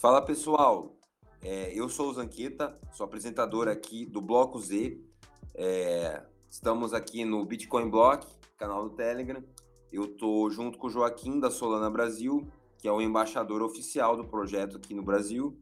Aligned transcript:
Fala 0.00 0.22
pessoal, 0.22 0.96
é, 1.42 1.78
eu 1.78 1.86
sou 1.86 2.08
o 2.08 2.14
Zanqueta, 2.14 2.74
sou 2.90 3.04
apresentador 3.04 3.68
aqui 3.68 4.06
do 4.06 4.22
Bloco 4.22 4.58
Z. 4.58 4.98
É, 5.54 6.22
estamos 6.48 6.94
aqui 6.94 7.22
no 7.22 7.44
Bitcoin 7.44 7.90
Block, 7.90 8.26
canal 8.56 8.88
do 8.88 8.96
Telegram. 8.96 9.44
Eu 9.92 10.16
tô 10.16 10.48
junto 10.48 10.78
com 10.78 10.86
o 10.86 10.90
Joaquim 10.90 11.38
da 11.38 11.50
Solana 11.50 11.90
Brasil, 11.90 12.50
que 12.78 12.88
é 12.88 12.92
o 12.92 13.02
embaixador 13.02 13.60
oficial 13.60 14.16
do 14.16 14.24
projeto 14.24 14.78
aqui 14.78 14.94
no 14.94 15.02
Brasil. 15.02 15.60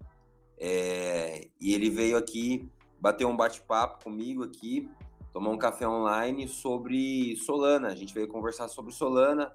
É, 0.57 1.48
e 1.61 1.75
ele 1.75 1.91
veio 1.91 2.16
aqui 2.16 2.70
bater 3.00 3.27
um 3.27 3.36
bate-papo 3.36 4.05
comigo 4.05 4.45
aqui, 4.45 4.89
tomar 5.32 5.50
um 5.50 5.59
café 5.59 5.89
online 5.89 6.46
sobre 6.46 7.34
Solana. 7.39 7.89
A 7.89 7.95
gente 7.96 8.14
veio 8.14 8.29
conversar 8.29 8.68
sobre 8.68 8.93
Solana, 8.93 9.52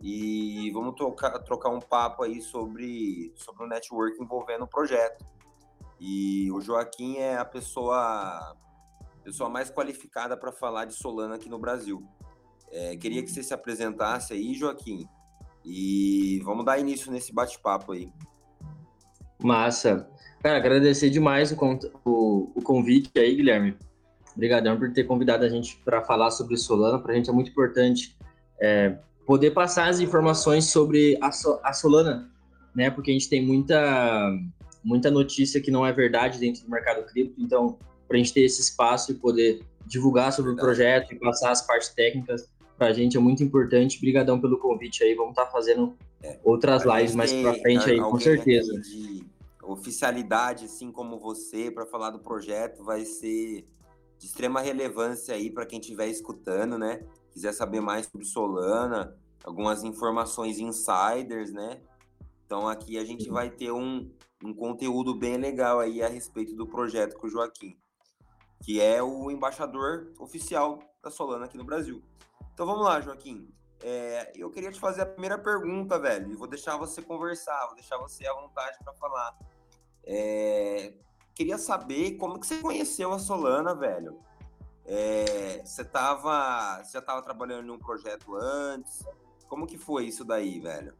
e 0.00 0.70
vamos 0.72 0.94
trocar, 0.94 1.38
trocar 1.40 1.70
um 1.70 1.80
papo 1.80 2.22
aí 2.22 2.40
sobre, 2.40 3.32
sobre 3.36 3.64
o 3.64 3.68
network 3.68 4.20
envolvendo 4.22 4.64
o 4.64 4.68
projeto. 4.68 5.24
E 6.00 6.50
o 6.52 6.60
Joaquim 6.60 7.16
é 7.16 7.36
a 7.36 7.44
pessoa, 7.44 8.56
pessoa 9.24 9.50
mais 9.50 9.70
qualificada 9.70 10.36
para 10.36 10.52
falar 10.52 10.84
de 10.84 10.94
Solana 10.94 11.34
aqui 11.34 11.48
no 11.48 11.58
Brasil. 11.58 12.06
É, 12.70 12.96
queria 12.96 13.22
que 13.22 13.30
você 13.30 13.42
se 13.42 13.52
apresentasse 13.52 14.32
aí, 14.32 14.54
Joaquim, 14.54 15.08
e 15.64 16.40
vamos 16.44 16.64
dar 16.64 16.78
início 16.78 17.10
nesse 17.10 17.32
bate-papo 17.32 17.92
aí. 17.92 18.12
Massa. 19.42 20.08
Cara, 20.42 20.58
agradecer 20.58 21.10
demais 21.10 21.50
o, 21.50 21.56
o, 22.04 22.52
o 22.54 22.62
convite 22.62 23.10
aí, 23.18 23.34
Guilherme. 23.34 23.76
Obrigadão 24.36 24.78
por 24.78 24.92
ter 24.92 25.04
convidado 25.04 25.44
a 25.44 25.48
gente 25.48 25.76
para 25.84 26.04
falar 26.04 26.30
sobre 26.30 26.56
Solana. 26.56 27.00
Para 27.00 27.12
a 27.12 27.16
gente 27.16 27.28
é 27.28 27.32
muito 27.32 27.50
importante 27.50 28.16
é, 28.60 28.98
poder 29.28 29.50
passar 29.50 29.90
as 29.90 30.00
informações 30.00 30.70
sobre 30.70 31.18
a, 31.20 31.28
a 31.62 31.72
Solana, 31.74 32.32
né? 32.74 32.90
Porque 32.90 33.10
a 33.10 33.12
gente 33.12 33.28
tem 33.28 33.44
muita, 33.44 34.32
muita 34.82 35.10
notícia 35.10 35.60
que 35.60 35.70
não 35.70 35.84
é 35.84 35.92
verdade 35.92 36.38
dentro 36.38 36.64
do 36.64 36.70
mercado 36.70 37.04
cripto, 37.04 37.38
então, 37.38 37.78
para 38.08 38.16
a 38.16 38.18
gente 38.18 38.32
ter 38.32 38.40
esse 38.40 38.62
espaço 38.62 39.12
e 39.12 39.16
poder 39.16 39.60
divulgar 39.84 40.32
sobre 40.32 40.52
verdade. 40.52 40.64
o 40.64 40.66
projeto 40.66 41.12
e 41.12 41.18
passar 41.18 41.50
as 41.50 41.60
partes 41.60 41.90
técnicas, 41.90 42.48
para 42.78 42.86
a 42.86 42.92
gente 42.94 43.18
é 43.18 43.20
muito 43.20 43.44
importante. 43.44 43.98
Obrigadão 43.98 44.40
pelo 44.40 44.58
convite 44.58 45.04
aí, 45.04 45.14
vamos 45.14 45.32
estar 45.32 45.44
tá 45.44 45.52
fazendo 45.52 45.94
é, 46.22 46.38
outras 46.42 46.84
lives 46.86 47.14
mais 47.14 47.30
para 47.30 47.52
frente 47.52 47.90
aí, 47.90 48.00
com 48.00 48.18
certeza. 48.18 48.80
De 48.80 49.26
oficialidade, 49.62 50.64
assim 50.64 50.90
como 50.90 51.18
você, 51.18 51.70
para 51.70 51.84
falar 51.84 52.08
do 52.08 52.18
projeto, 52.18 52.82
vai 52.82 53.04
ser 53.04 53.66
de 54.18 54.26
extrema 54.26 54.62
relevância 54.62 55.34
aí 55.34 55.50
para 55.50 55.66
quem 55.66 55.80
estiver 55.80 56.06
escutando, 56.06 56.78
né? 56.78 57.02
Quiser 57.38 57.52
saber 57.52 57.80
mais 57.80 58.06
sobre 58.06 58.26
Solana, 58.26 59.16
algumas 59.44 59.84
informações 59.84 60.58
insiders, 60.58 61.52
né? 61.52 61.80
Então 62.44 62.66
aqui 62.66 62.98
a 62.98 63.04
gente 63.04 63.30
vai 63.30 63.48
ter 63.48 63.70
um, 63.70 64.12
um 64.42 64.52
conteúdo 64.52 65.14
bem 65.14 65.36
legal 65.36 65.78
aí 65.78 66.02
a 66.02 66.08
respeito 66.08 66.56
do 66.56 66.66
projeto 66.66 67.16
com 67.16 67.28
o 67.28 67.30
Joaquim, 67.30 67.78
que 68.64 68.80
é 68.80 69.00
o 69.00 69.30
embaixador 69.30 70.12
oficial 70.18 70.80
da 71.00 71.12
Solana 71.12 71.44
aqui 71.44 71.56
no 71.56 71.64
Brasil. 71.64 72.02
Então 72.52 72.66
vamos 72.66 72.84
lá, 72.84 73.00
Joaquim. 73.00 73.48
É, 73.80 74.32
eu 74.34 74.50
queria 74.50 74.72
te 74.72 74.80
fazer 74.80 75.02
a 75.02 75.06
primeira 75.06 75.38
pergunta, 75.38 75.96
velho, 75.96 76.32
e 76.32 76.34
vou 76.34 76.48
deixar 76.48 76.76
você 76.76 77.00
conversar, 77.00 77.66
vou 77.66 77.76
deixar 77.76 77.98
você 77.98 78.26
à 78.26 78.34
vontade 78.34 78.76
para 78.82 78.92
falar. 78.94 79.38
É, 80.02 80.92
queria 81.36 81.56
saber 81.56 82.16
como 82.16 82.40
que 82.40 82.48
você 82.48 82.58
conheceu 82.58 83.12
a 83.12 83.18
Solana, 83.20 83.76
velho. 83.76 84.18
É, 84.90 85.60
você 85.62 85.84
tava, 85.84 86.82
você 86.82 86.92
já 86.92 86.98
estava 87.00 87.20
trabalhando 87.20 87.66
em 87.66 87.70
um 87.70 87.78
projeto 87.78 88.34
antes? 88.34 89.04
Como 89.46 89.66
que 89.66 89.76
foi 89.76 90.06
isso 90.06 90.24
daí, 90.24 90.60
velho? 90.60 90.94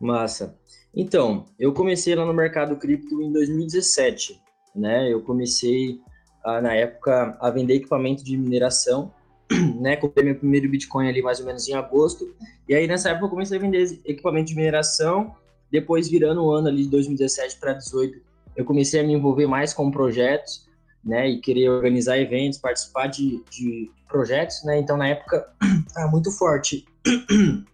Massa. 0.00 0.56
Então, 0.94 1.44
eu 1.58 1.72
comecei 1.72 2.14
lá 2.14 2.24
no 2.24 2.32
mercado 2.32 2.76
cripto 2.76 3.20
em 3.20 3.32
2017, 3.32 4.40
né? 4.76 5.12
Eu 5.12 5.22
comecei 5.22 6.00
a, 6.44 6.60
na 6.60 6.72
época 6.72 7.36
a 7.40 7.50
vender 7.50 7.74
equipamento 7.74 8.22
de 8.22 8.36
mineração, 8.36 9.12
né? 9.80 9.96
Comprei 9.96 10.24
meu 10.24 10.36
primeiro 10.36 10.68
Bitcoin 10.68 11.08
ali 11.08 11.20
mais 11.20 11.40
ou 11.40 11.46
menos 11.46 11.68
em 11.68 11.74
agosto. 11.74 12.32
E 12.68 12.76
aí 12.76 12.86
nessa 12.86 13.10
época 13.10 13.26
eu 13.26 13.30
comecei 13.30 13.58
a 13.58 13.60
vender 13.60 14.00
equipamento 14.04 14.50
de 14.50 14.54
mineração. 14.54 15.34
Depois 15.68 16.08
virando 16.08 16.44
o 16.44 16.52
ano 16.52 16.68
ali 16.68 16.84
de 16.84 16.90
2017 16.90 17.58
para 17.58 17.72
2018, 17.72 18.24
eu 18.56 18.64
comecei 18.64 19.00
a 19.00 19.02
me 19.02 19.14
envolver 19.14 19.48
mais 19.48 19.74
com 19.74 19.90
projetos 19.90 20.64
né, 21.04 21.28
e 21.28 21.40
querer 21.40 21.68
organizar 21.68 22.18
eventos, 22.18 22.58
participar 22.58 23.08
de, 23.08 23.42
de 23.50 23.90
projetos, 24.08 24.64
né, 24.64 24.78
então 24.78 24.96
na 24.96 25.08
época 25.08 25.46
estava 25.86 26.10
muito 26.10 26.30
forte 26.30 26.86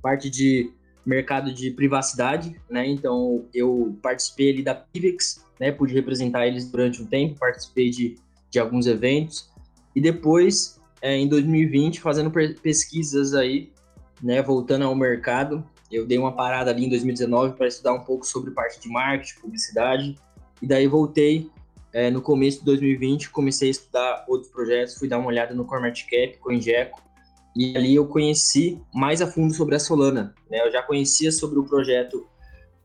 parte 0.00 0.30
de 0.30 0.70
mercado 1.04 1.52
de 1.52 1.70
privacidade, 1.70 2.60
né, 2.70 2.86
então 2.86 3.44
eu 3.52 3.98
participei 4.02 4.52
ali 4.52 4.62
da 4.62 4.74
Pivex, 4.74 5.44
né, 5.58 5.72
pude 5.72 5.92
representar 5.92 6.46
eles 6.46 6.70
durante 6.70 7.02
um 7.02 7.06
tempo, 7.06 7.38
participei 7.38 7.90
de, 7.90 8.16
de 8.50 8.58
alguns 8.58 8.86
eventos, 8.86 9.50
e 9.94 10.00
depois, 10.00 10.80
é, 11.00 11.16
em 11.16 11.28
2020, 11.28 12.00
fazendo 12.00 12.30
pesquisas 12.30 13.34
aí, 13.34 13.72
né, 14.22 14.42
voltando 14.42 14.84
ao 14.84 14.94
mercado, 14.94 15.64
eu 15.90 16.06
dei 16.06 16.18
uma 16.18 16.32
parada 16.32 16.70
ali 16.70 16.86
em 16.86 16.88
2019 16.88 17.56
para 17.56 17.68
estudar 17.68 17.92
um 17.92 18.00
pouco 18.00 18.26
sobre 18.26 18.50
parte 18.50 18.80
de 18.80 18.88
marketing, 18.88 19.40
publicidade, 19.40 20.16
e 20.60 20.66
daí 20.66 20.86
voltei 20.86 21.50
é, 21.94 22.10
no 22.10 22.20
começo 22.20 22.58
de 22.58 22.64
2020, 22.64 23.30
comecei 23.30 23.68
a 23.68 23.70
estudar 23.70 24.24
outros 24.26 24.50
projetos, 24.50 24.98
fui 24.98 25.08
dar 25.08 25.18
uma 25.18 25.28
olhada 25.28 25.54
no 25.54 25.64
CoinMarketCap, 25.64 26.38
CoinGecko, 26.38 27.00
e 27.54 27.76
ali 27.76 27.94
eu 27.94 28.04
conheci 28.08 28.80
mais 28.92 29.22
a 29.22 29.28
fundo 29.28 29.54
sobre 29.54 29.76
a 29.76 29.78
Solana. 29.78 30.34
Né? 30.50 30.60
Eu 30.66 30.72
já 30.72 30.82
conhecia 30.82 31.30
sobre 31.30 31.56
o 31.56 31.62
projeto 31.62 32.26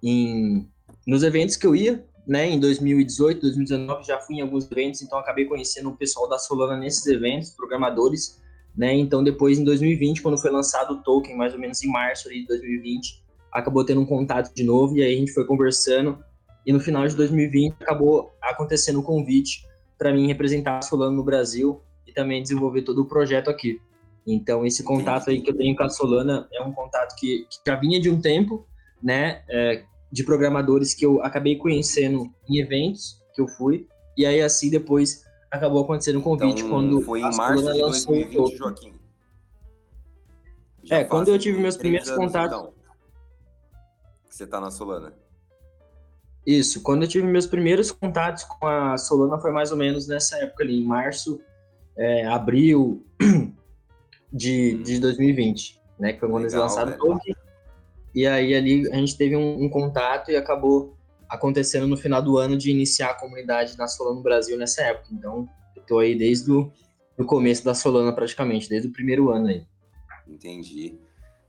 em, 0.03 0.69
nos 1.07 1.23
eventos 1.23 1.55
que 1.55 1.65
eu 1.65 1.75
ia, 1.75 2.05
né? 2.27 2.47
Em 2.47 2.59
2018, 2.59 3.41
2019 3.41 4.03
já 4.05 4.19
fui 4.19 4.35
em 4.35 4.41
alguns 4.41 4.71
eventos, 4.71 5.01
então 5.01 5.17
acabei 5.17 5.45
conhecendo 5.45 5.89
o 5.89 5.97
pessoal 5.97 6.29
da 6.29 6.37
Solana 6.37 6.77
nesses 6.77 7.03
eventos, 7.07 7.49
programadores, 7.49 8.39
né? 8.77 8.93
Então 8.93 9.23
depois 9.23 9.57
em 9.57 9.63
2020, 9.63 10.21
quando 10.21 10.37
foi 10.37 10.51
lançado 10.51 10.93
o 10.93 11.01
token, 11.01 11.35
mais 11.35 11.53
ou 11.53 11.59
menos 11.59 11.83
em 11.83 11.87
março 11.87 12.29
de 12.29 12.45
2020, 12.45 13.23
acabou 13.51 13.83
tendo 13.83 14.01
um 14.01 14.05
contato 14.05 14.53
de 14.53 14.63
novo 14.63 14.95
e 14.95 15.01
aí 15.01 15.15
a 15.15 15.17
gente 15.17 15.33
foi 15.33 15.45
conversando 15.45 16.23
e 16.69 16.71
no 16.71 16.79
final 16.79 17.07
de 17.07 17.15
2020 17.15 17.77
acabou 17.79 18.31
acontecendo 18.39 18.99
o 18.99 19.03
convite 19.03 19.67
para 19.97 20.13
mim 20.13 20.27
representar 20.27 20.77
a 20.77 20.81
Solano 20.83 21.15
no 21.15 21.23
Brasil 21.23 21.81
e 22.05 22.13
também 22.13 22.43
desenvolver 22.43 22.83
todo 22.83 23.01
o 23.01 23.05
projeto 23.07 23.49
aqui. 23.49 23.81
Então, 24.27 24.63
esse 24.63 24.83
contato 24.83 25.31
aí 25.31 25.41
que 25.41 25.49
eu 25.49 25.57
tenho 25.57 25.75
com 25.75 25.81
a 25.81 25.89
Solana 25.89 26.47
é 26.53 26.61
um 26.61 26.71
contato 26.71 27.15
que, 27.15 27.47
que 27.49 27.57
já 27.65 27.75
vinha 27.75 27.99
de 27.99 28.07
um 28.07 28.21
tempo, 28.21 28.67
né? 29.01 29.41
É, 29.49 29.83
de 30.11 30.23
programadores 30.23 30.93
que 30.93 31.03
eu 31.03 31.23
acabei 31.23 31.55
conhecendo 31.55 32.31
em 32.47 32.59
eventos 32.59 33.19
que 33.33 33.41
eu 33.41 33.47
fui. 33.47 33.87
E 34.15 34.23
aí, 34.23 34.39
assim, 34.39 34.69
depois 34.69 35.25
acabou 35.49 35.83
acontecendo 35.83 36.17
o 36.17 36.19
um 36.19 36.23
convite 36.23 36.59
então, 36.59 36.69
quando 36.69 37.01
foi 37.01 37.21
em 37.21 37.35
março 37.35 37.73
de 37.73 37.79
2020, 37.79 38.55
Joaquim. 38.55 38.93
Já 40.83 40.97
é, 40.97 41.03
quando 41.03 41.29
eu 41.29 41.39
tive 41.39 41.59
meus 41.59 41.77
primeiros 41.77 42.11
contatos. 42.11 42.59
Então, 42.59 42.73
você 44.29 44.45
tá 44.45 44.61
na 44.61 44.69
Solana. 44.69 45.11
Isso, 46.49 46.81
quando 46.81 47.03
eu 47.03 47.07
tive 47.07 47.27
meus 47.27 47.45
primeiros 47.45 47.91
contatos 47.91 48.43
com 48.43 48.65
a 48.65 48.97
Solana 48.97 49.37
foi 49.37 49.51
mais 49.51 49.71
ou 49.71 49.77
menos 49.77 50.07
nessa 50.07 50.35
época 50.37 50.63
ali, 50.63 50.81
em 50.81 50.83
março, 50.83 51.39
é, 51.95 52.25
abril 52.25 53.05
de, 54.33 54.77
hum. 54.79 54.81
de 54.81 54.99
2020, 54.99 55.79
né? 55.99 56.13
Que 56.13 56.19
foi 56.19 56.27
quando 56.27 56.45
eles 56.45 56.55
lançaram 56.55 56.93
o 56.93 56.97
token. 56.97 57.35
E 58.15 58.25
aí 58.25 58.55
ali 58.55 58.91
a 58.91 58.95
gente 58.95 59.15
teve 59.15 59.35
um, 59.35 59.65
um, 59.65 59.69
contato 59.69 60.31
e 60.31 60.35
acabou 60.35 60.97
acontecendo 61.29 61.85
no 61.85 61.95
final 61.95 62.19
do 62.19 62.39
ano 62.39 62.57
de 62.57 62.71
iniciar 62.71 63.11
a 63.11 63.19
comunidade 63.19 63.77
da 63.77 63.87
Solana 63.87 64.15
no 64.15 64.23
Brasil 64.23 64.57
nessa 64.57 64.81
época. 64.81 65.09
Então, 65.11 65.47
eu 65.75 65.83
tô 65.83 65.99
aí 65.99 66.17
desde 66.17 66.51
o 66.51 66.71
do 67.15 67.25
começo 67.27 67.63
da 67.63 67.75
Solana 67.75 68.11
praticamente, 68.11 68.67
desde 68.67 68.87
o 68.87 68.91
primeiro 68.91 69.29
ano 69.29 69.49
aí. 69.49 69.67
Entendi. 70.27 70.97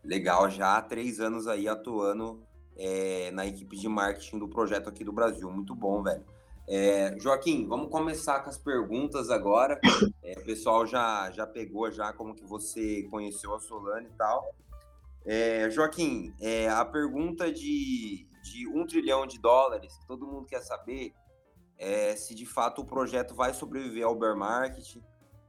Legal, 0.04 0.50
já 0.50 0.76
há 0.76 0.82
três 0.82 1.20
anos 1.20 1.46
aí 1.46 1.66
atuando 1.66 2.42
é, 2.80 3.30
na 3.32 3.46
equipe 3.46 3.76
de 3.76 3.86
marketing 3.86 4.38
do 4.38 4.48
projeto 4.48 4.88
aqui 4.88 5.04
do 5.04 5.12
Brasil. 5.12 5.50
Muito 5.50 5.74
bom, 5.74 6.02
velho. 6.02 6.24
É, 6.66 7.14
Joaquim, 7.20 7.66
vamos 7.66 7.90
começar 7.90 8.40
com 8.40 8.48
as 8.48 8.56
perguntas 8.56 9.30
agora. 9.30 9.78
É, 10.22 10.38
o 10.38 10.44
pessoal 10.44 10.86
já, 10.86 11.30
já 11.30 11.46
pegou 11.46 11.90
já 11.90 12.12
como 12.12 12.34
que 12.34 12.44
você 12.44 13.02
conheceu 13.10 13.54
a 13.54 13.58
Solana 13.58 14.06
e 14.06 14.12
tal. 14.12 14.54
É, 15.24 15.68
Joaquim, 15.70 16.32
é, 16.38 16.68
a 16.68 16.84
pergunta 16.84 17.50
de, 17.50 18.28
de 18.44 18.68
um 18.68 18.86
trilhão 18.86 19.26
de 19.26 19.40
dólares, 19.40 19.96
que 19.96 20.06
todo 20.06 20.26
mundo 20.26 20.46
quer 20.46 20.60
saber 20.60 21.12
é 21.78 22.14
se 22.14 22.34
de 22.34 22.44
fato 22.44 22.82
o 22.82 22.84
projeto 22.84 23.34
vai 23.34 23.54
sobreviver 23.54 24.04
ao 24.04 24.14
bear 24.14 24.36
market. 24.36 24.98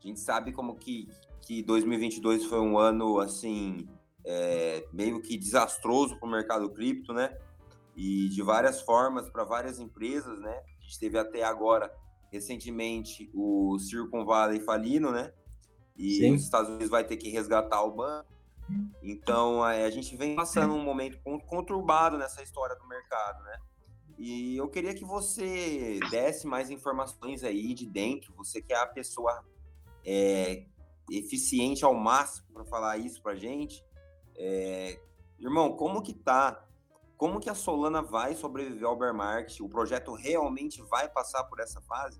A 0.02 0.08
gente 0.08 0.22
sabe 0.22 0.54
como 0.54 0.74
que, 0.76 1.08
que 1.42 1.62
2022 1.62 2.46
foi 2.46 2.60
um 2.60 2.80
ano 2.80 3.20
assim 3.20 3.88
é, 4.26 4.86
meio 4.92 5.22
que 5.22 5.38
desastroso 5.38 6.18
para 6.18 6.28
o 6.28 6.32
mercado 6.32 6.70
cripto, 6.70 7.14
né? 7.14 7.38
E 7.96 8.30
de 8.30 8.42
várias 8.42 8.82
formas 8.82 9.30
para 9.30 9.44
várias 9.44 9.80
empresas, 9.80 10.40
né? 10.40 10.62
A 10.80 10.84
gente 10.84 11.00
teve 11.00 11.18
até 11.18 11.44
agora, 11.44 11.94
recentemente, 12.32 13.30
o 13.34 13.78
Silicon 13.80 14.26
Valley 14.26 14.60
falindo, 14.60 15.12
né? 15.12 15.34
E 15.98 16.16
Sim. 16.16 16.36
os 16.36 16.44
Estados 16.44 16.70
Unidos 16.70 16.90
vai 16.90 17.04
ter 17.04 17.18
que 17.18 17.30
resgatar 17.30 17.84
o 17.84 17.92
banco. 17.92 18.32
Então, 19.04 19.64
a 19.64 19.90
gente 19.90 20.16
vem 20.16 20.36
passando 20.36 20.74
um 20.74 20.84
momento 20.84 21.20
conturbado 21.46 22.18
nessa 22.18 22.42
história 22.42 22.76
do 22.76 22.88
mercado, 22.88 23.44
né? 23.44 23.58
E 24.18 24.56
eu 24.56 24.70
queria 24.70 24.94
que 24.94 25.04
você 25.04 26.00
desse 26.12 26.46
mais 26.46 26.70
informações 26.70 27.44
aí 27.44 27.74
de 27.74 27.88
dentro. 27.88 28.34
Você 28.36 28.62
que 28.62 28.72
é 28.72 28.78
a 28.78 28.86
pessoa 28.86 29.44
é, 30.06 30.66
eficiente 31.10 31.84
ao 31.84 31.96
máximo 31.96 32.48
para 32.54 32.66
falar 32.66 32.98
isso 32.98 33.22
para 33.22 33.36
gente. 33.36 33.84
É, 34.44 34.98
irmão, 35.40 35.74
como 35.74 36.02
que 36.02 36.14
tá? 36.14 36.66
Como 37.16 37.40
que 37.40 37.48
a 37.48 37.54
Solana 37.54 38.02
vai 38.02 38.34
sobreviver 38.34 38.88
ao 38.88 38.98
bear 38.98 39.14
market? 39.14 39.60
O 39.60 39.70
projeto 39.70 40.16
realmente 40.16 40.82
vai 40.90 41.08
passar 41.08 41.44
por 41.44 41.60
essa 41.60 41.80
fase? 41.82 42.20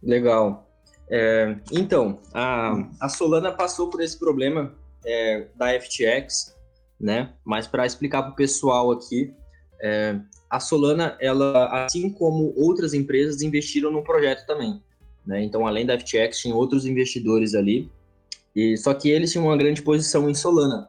Legal. 0.00 0.70
É, 1.10 1.58
então, 1.72 2.20
a, 2.32 2.88
a 3.00 3.08
Solana 3.08 3.50
passou 3.50 3.90
por 3.90 4.00
esse 4.00 4.16
problema 4.16 4.72
é, 5.04 5.48
da 5.56 5.68
FTX, 5.80 6.56
né? 7.00 7.34
Mas 7.44 7.66
para 7.66 7.84
explicar 7.84 8.22
para 8.22 8.32
o 8.32 8.36
pessoal 8.36 8.92
aqui, 8.92 9.34
é, 9.82 10.20
a 10.48 10.60
Solana, 10.60 11.18
ela, 11.20 11.84
assim 11.84 12.08
como 12.10 12.54
outras 12.56 12.94
empresas, 12.94 13.42
investiram 13.42 13.90
no 13.90 14.04
projeto 14.04 14.46
também. 14.46 14.80
Né? 15.26 15.42
Então, 15.42 15.66
além 15.66 15.84
da 15.84 15.98
FTX, 15.98 16.38
tinha 16.38 16.54
outros 16.54 16.86
investidores 16.86 17.54
ali. 17.54 17.90
E 18.56 18.74
só 18.78 18.94
que 18.94 19.10
eles 19.10 19.30
tinham 19.30 19.44
uma 19.44 19.56
grande 19.56 19.82
posição 19.82 20.30
em 20.30 20.34
Solana. 20.34 20.88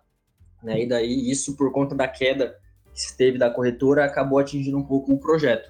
Né? 0.64 0.84
E 0.84 0.88
daí 0.88 1.30
isso, 1.30 1.58
por 1.58 1.74
conta 1.74 1.94
da 1.94 2.08
queda 2.08 2.58
que 2.96 3.18
teve 3.18 3.38
da 3.38 3.50
corretora, 3.50 4.06
acabou 4.06 4.40
atingindo 4.40 4.78
um 4.78 4.84
pouco 4.84 5.12
o 5.12 5.19
projeto. 5.19 5.69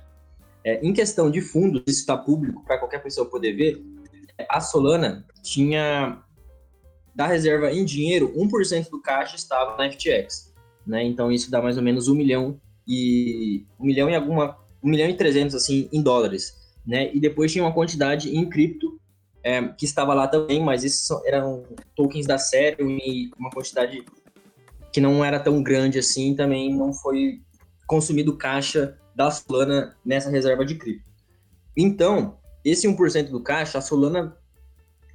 É, 0.64 0.80
em 0.86 0.94
questão 0.94 1.32
de 1.32 1.42
fundos, 1.42 1.82
isso 1.88 2.02
está 2.02 2.16
público 2.16 2.64
para 2.64 2.78
qualquer 2.78 3.02
pessoa 3.02 3.28
poder 3.28 3.54
ver. 3.54 3.84
A 4.48 4.62
Solana 4.62 5.26
tinha 5.42 6.22
da 7.16 7.26
reserva 7.26 7.72
em 7.72 7.84
dinheiro, 7.84 8.32
1% 8.38 8.92
do 8.92 9.02
caixa 9.02 9.36
estava 9.36 9.76
na 9.76 9.92
FTX. 9.92 10.54
Né? 10.86 11.04
Então 11.04 11.32
isso 11.32 11.50
dá 11.50 11.62
mais 11.62 11.78
ou 11.78 11.84
menos 11.84 12.08
um 12.08 12.16
milhão 12.16 12.62
e 12.88 13.66
um 13.80 13.86
milhão 13.86 14.08
e 14.08 14.16
alguma 14.16 14.56
um 14.84 14.90
milhão 14.90 15.10
e 15.10 15.18
trezentos 15.18 15.56
assim 15.56 15.90
em 15.92 16.02
dólares, 16.02 16.54
né? 16.86 17.14
E 17.14 17.20
depois 17.20 17.52
tinha 17.52 17.64
uma 17.64 17.74
quantidade 17.74 18.34
em 18.34 18.48
cripto 18.48 18.97
é, 19.44 19.68
que 19.70 19.86
estava 19.86 20.14
lá 20.14 20.28
também, 20.28 20.64
mas 20.64 20.84
isso 20.84 21.22
eram 21.26 21.64
tokens 21.96 22.26
da 22.26 22.38
série 22.38 22.84
e 22.84 23.30
uma 23.38 23.50
quantidade 23.50 24.04
que 24.92 25.02
não 25.02 25.24
era 25.24 25.40
tão 25.40 25.62
grande 25.62 26.00
assim, 26.00 26.36
também 26.36 26.74
não 26.76 26.94
foi 26.94 27.42
consumido 27.86 28.36
caixa 28.36 28.98
da 29.16 29.32
Solana 29.32 29.96
nessa 30.06 30.30
reserva 30.30 30.66
de 30.66 30.76
cripto. 30.76 31.10
Então, 31.76 32.38
esse 32.64 32.88
1% 32.88 33.30
do 33.30 33.42
caixa, 33.42 33.78
a 33.78 33.82
Solana, 33.82 34.36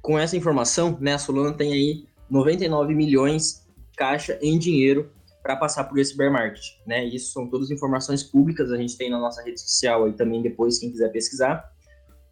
com 0.01 0.17
essa 0.17 0.35
informação, 0.35 0.97
né, 0.99 1.13
a 1.13 1.19
Solana 1.19 1.53
tem 1.53 1.73
aí 1.73 2.05
99 2.29 2.95
milhões 2.95 3.67
caixa 3.95 4.39
em 4.41 4.57
dinheiro 4.57 5.11
para 5.41 5.57
passar 5.57 5.83
por 5.83 5.99
esse 5.99 6.15
bear 6.15 6.31
market, 6.31 6.63
né? 6.87 7.03
Isso 7.03 7.33
são 7.33 7.47
todas 7.47 7.69
informações 7.69 8.23
públicas, 8.23 8.71
a 8.71 8.77
gente 8.77 8.97
tem 8.97 9.09
na 9.09 9.19
nossa 9.19 9.43
rede 9.43 9.59
social 9.59 10.05
aí 10.05 10.13
também 10.13 10.41
depois, 10.41 10.79
quem 10.79 10.89
quiser 10.89 11.09
pesquisar. 11.11 11.72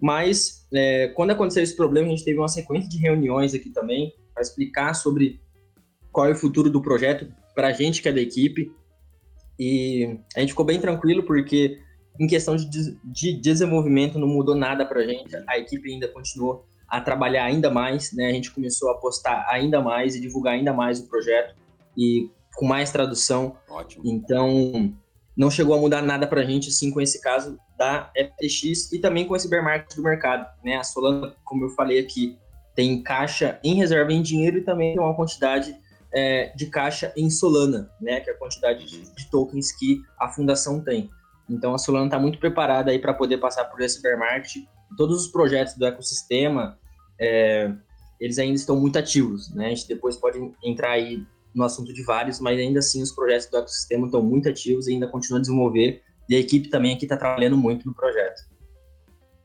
Mas 0.01 0.67
é, 0.73 1.09
quando 1.09 1.31
aconteceu 1.31 1.61
esse 1.61 1.75
problema, 1.75 2.07
a 2.07 2.09
gente 2.09 2.25
teve 2.25 2.39
uma 2.39 2.47
sequência 2.47 2.89
de 2.89 2.97
reuniões 2.97 3.53
aqui 3.53 3.69
também 3.69 4.13
para 4.33 4.41
explicar 4.41 4.93
sobre 4.95 5.39
qual 6.11 6.27
é 6.27 6.31
o 6.31 6.35
futuro 6.35 6.69
do 6.69 6.81
projeto 6.81 7.31
para 7.53 7.67
a 7.67 7.71
gente 7.71 8.01
que 8.01 8.09
é 8.09 8.11
da 8.11 8.19
equipe. 8.19 8.71
E 9.59 10.17
a 10.35 10.39
gente 10.39 10.49
ficou 10.49 10.65
bem 10.65 10.79
tranquilo 10.79 11.23
porque 11.23 11.79
em 12.19 12.25
questão 12.27 12.55
de, 12.55 12.67
de 13.03 13.33
desenvolvimento 13.39 14.17
não 14.17 14.27
mudou 14.27 14.55
nada 14.55 14.85
para 14.85 15.01
a 15.01 15.05
gente. 15.05 15.35
A 15.47 15.59
equipe 15.59 15.91
ainda 15.91 16.07
continuou 16.07 16.65
a 16.87 16.99
trabalhar 16.99 17.45
ainda 17.45 17.69
mais, 17.69 18.11
né? 18.11 18.27
A 18.27 18.33
gente 18.33 18.51
começou 18.51 18.89
a 18.89 18.95
postar 18.95 19.45
ainda 19.49 19.81
mais 19.81 20.15
e 20.15 20.19
divulgar 20.19 20.55
ainda 20.55 20.73
mais 20.73 20.99
o 20.99 21.07
projeto. 21.07 21.55
E 21.95 22.29
com 22.55 22.65
mais 22.65 22.91
tradução. 22.91 23.55
Ótimo. 23.69 24.03
Então, 24.05 24.93
não 25.41 25.49
chegou 25.49 25.73
a 25.73 25.79
mudar 25.79 26.03
nada 26.03 26.27
para 26.27 26.41
a 26.41 26.45
gente, 26.45 26.69
assim, 26.69 26.91
com 26.91 27.01
esse 27.01 27.19
caso 27.19 27.57
da 27.75 28.11
FTX 28.15 28.93
e 28.93 28.99
também 28.99 29.25
com 29.25 29.35
esse 29.35 29.49
bear 29.49 29.63
market 29.63 29.95
do 29.95 30.03
mercado, 30.03 30.47
né? 30.63 30.75
A 30.75 30.83
Solana, 30.83 31.33
como 31.43 31.65
eu 31.65 31.69
falei 31.69 31.99
aqui, 31.99 32.37
tem 32.75 33.01
caixa 33.01 33.59
em 33.63 33.73
reserva 33.73 34.13
em 34.13 34.21
dinheiro 34.21 34.59
e 34.59 34.61
também 34.61 34.93
tem 34.93 35.01
uma 35.01 35.15
quantidade 35.15 35.75
é, 36.13 36.53
de 36.55 36.67
caixa 36.67 37.11
em 37.17 37.27
Solana, 37.31 37.89
né? 37.99 38.19
Que 38.19 38.29
é 38.29 38.33
a 38.33 38.37
quantidade 38.37 38.85
de, 38.85 39.15
de 39.15 39.31
tokens 39.31 39.71
que 39.71 40.03
a 40.19 40.29
fundação 40.29 40.79
tem. 40.79 41.09
Então, 41.49 41.73
a 41.73 41.79
Solana 41.79 42.05
está 42.05 42.19
muito 42.19 42.37
preparada 42.37 42.91
aí 42.91 42.99
para 42.99 43.11
poder 43.11 43.39
passar 43.39 43.65
por 43.65 43.81
esse 43.81 43.99
bear 43.99 44.19
market. 44.19 44.63
Todos 44.95 45.25
os 45.25 45.31
projetos 45.31 45.73
do 45.73 45.87
ecossistema, 45.87 46.77
é, 47.19 47.73
eles 48.19 48.37
ainda 48.37 48.57
estão 48.57 48.79
muito 48.79 48.99
ativos, 48.99 49.51
né? 49.55 49.65
A 49.65 49.69
gente 49.69 49.87
depois 49.87 50.15
pode 50.17 50.37
entrar 50.63 50.91
aí 50.91 51.25
no 51.53 51.63
assunto 51.63 51.93
de 51.93 52.03
vários, 52.03 52.39
mas 52.39 52.59
ainda 52.59 52.79
assim 52.79 53.01
os 53.01 53.11
projetos 53.11 53.47
do 53.47 53.57
ecossistema 53.57 54.05
estão 54.05 54.21
muito 54.21 54.49
ativos 54.49 54.87
e 54.87 54.93
ainda 54.93 55.07
continuam 55.07 55.39
a 55.39 55.41
desenvolver, 55.41 56.01
e 56.29 56.35
a 56.35 56.39
equipe 56.39 56.69
também 56.69 56.93
aqui 56.93 57.05
está 57.05 57.17
trabalhando 57.17 57.57
muito 57.57 57.85
no 57.85 57.93
projeto. 57.93 58.41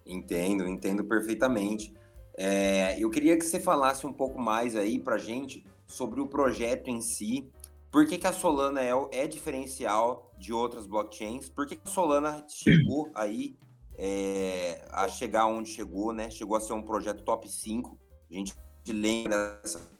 Entendo, 0.04 0.68
entendo 0.68 1.04
perfeitamente. 1.04 1.92
É, 2.36 2.96
eu 2.98 3.10
queria 3.10 3.36
que 3.36 3.44
você 3.44 3.58
falasse 3.58 4.06
um 4.06 4.12
pouco 4.12 4.38
mais 4.38 4.76
aí 4.76 4.98
para 4.98 5.18
gente 5.18 5.66
sobre 5.86 6.20
o 6.20 6.26
projeto 6.26 6.88
em 6.88 7.00
si, 7.00 7.50
por 7.90 8.06
que, 8.06 8.18
que 8.18 8.26
a 8.26 8.32
Solana 8.32 8.82
é, 8.82 8.90
é, 9.12 9.26
diferencial 9.26 10.32
de 10.38 10.52
outras 10.52 10.86
blockchains, 10.86 11.48
por 11.48 11.66
que, 11.66 11.76
que 11.76 11.88
a 11.88 11.90
Solana 11.90 12.44
chegou 12.48 13.10
aí 13.16 13.56
é, 13.96 14.86
a 14.90 15.08
chegar 15.08 15.46
onde 15.46 15.70
chegou, 15.70 16.12
né? 16.12 16.28
Chegou 16.28 16.56
a 16.56 16.60
ser 16.60 16.74
um 16.74 16.82
projeto 16.82 17.24
top 17.24 17.48
5, 17.48 17.98
a 18.30 18.34
gente 18.34 18.54
lembra 18.88 19.60
dessa 19.62 19.95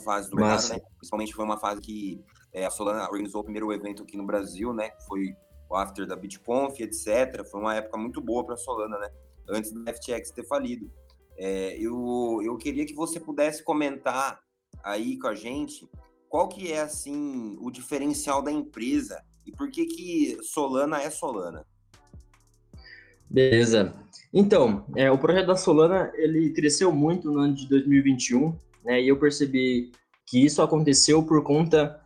fase 0.00 0.28
do 0.30 0.36
mercado, 0.36 0.68
né? 0.68 0.80
Principalmente 0.96 1.34
foi 1.34 1.44
uma 1.44 1.58
fase 1.58 1.80
que 1.80 2.20
é, 2.52 2.66
a 2.66 2.70
Solana 2.70 3.04
organizou 3.04 3.40
o 3.40 3.44
primeiro 3.44 3.72
evento 3.72 4.02
aqui 4.02 4.16
no 4.16 4.26
Brasil, 4.26 4.72
né? 4.72 4.90
Foi 5.06 5.34
o 5.70 5.76
after 5.76 6.06
da 6.06 6.16
BitConf, 6.16 6.80
etc. 6.80 7.44
Foi 7.50 7.60
uma 7.60 7.76
época 7.76 7.96
muito 7.96 8.20
boa 8.20 8.44
para 8.44 8.54
a 8.54 8.58
Solana, 8.58 8.98
né? 8.98 9.08
Antes 9.48 9.72
do 9.72 9.82
FTX 9.82 10.30
ter 10.30 10.46
falido. 10.46 10.90
É, 11.36 11.76
eu, 11.78 12.40
eu 12.44 12.56
queria 12.56 12.84
que 12.84 12.94
você 12.94 13.20
pudesse 13.20 13.62
comentar 13.62 14.40
aí 14.82 15.18
com 15.18 15.28
a 15.28 15.34
gente 15.34 15.88
qual 16.28 16.48
que 16.48 16.72
é, 16.72 16.80
assim, 16.80 17.56
o 17.60 17.70
diferencial 17.70 18.42
da 18.42 18.52
empresa 18.52 19.22
e 19.46 19.52
por 19.52 19.70
que 19.70 19.86
que 19.86 20.38
Solana 20.42 21.02
é 21.02 21.10
Solana. 21.10 21.66
Beleza. 23.28 23.94
Então, 24.32 24.84
é, 24.96 25.10
o 25.10 25.18
projeto 25.18 25.46
da 25.46 25.56
Solana, 25.56 26.12
ele 26.14 26.52
cresceu 26.52 26.92
muito 26.92 27.30
no 27.30 27.40
ano 27.40 27.54
de 27.54 27.68
2021, 27.68 28.56
né? 28.84 29.00
E 29.00 29.08
eu 29.08 29.18
percebi 29.18 29.92
que 30.26 30.44
isso 30.44 30.62
aconteceu 30.62 31.22
por 31.22 31.42
conta 31.42 32.00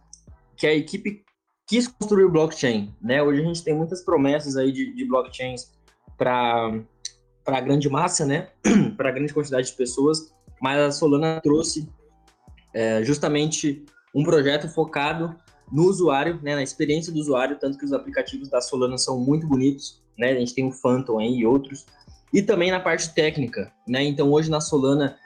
que 0.57 0.67
a 0.67 0.75
equipe 0.75 1.25
quis 1.67 1.89
construir 1.89 2.25
o 2.25 2.31
blockchain, 2.31 2.95
né? 3.01 3.23
Hoje 3.23 3.41
a 3.41 3.45
gente 3.45 3.65
tem 3.65 3.75
muitas 3.75 4.03
promessas 4.03 4.57
aí 4.57 4.73
de, 4.73 4.95
de 4.95 5.05
blockchains 5.07 5.73
para 6.17 6.81
para 7.45 7.61
grande 7.61 7.91
massa, 7.91 8.25
né? 8.25 8.49
para 8.97 9.11
grande 9.11 9.35
quantidade 9.35 9.67
de 9.67 9.75
pessoas, 9.75 10.33
mas 10.63 10.81
a 10.81 10.91
Solana 10.91 11.41
trouxe 11.43 11.87
é, 12.73 13.05
justamente 13.05 13.85
um 14.15 14.25
projeto 14.25 14.67
focado 14.69 15.37
no 15.71 15.85
usuário, 15.85 16.41
né, 16.43 16.55
na 16.55 16.63
experiência 16.63 17.13
do 17.13 17.19
usuário, 17.19 17.59
tanto 17.59 17.77
que 17.77 17.85
os 17.85 17.93
aplicativos 17.93 18.49
da 18.49 18.61
Solana 18.61 18.97
são 18.97 19.19
muito 19.19 19.47
bonitos, 19.47 20.03
né? 20.19 20.33
A 20.33 20.39
gente 20.39 20.55
tem 20.55 20.67
o 20.67 20.73
Phantom 20.73 21.19
aí 21.19 21.39
e 21.39 21.47
outros, 21.47 21.85
e 22.33 22.43
também 22.43 22.71
na 22.71 22.81
parte 22.81 23.15
técnica, 23.15 23.73
né? 23.87 24.03
Então 24.03 24.31
hoje 24.33 24.51
na 24.51 24.61
Solana 24.61 25.17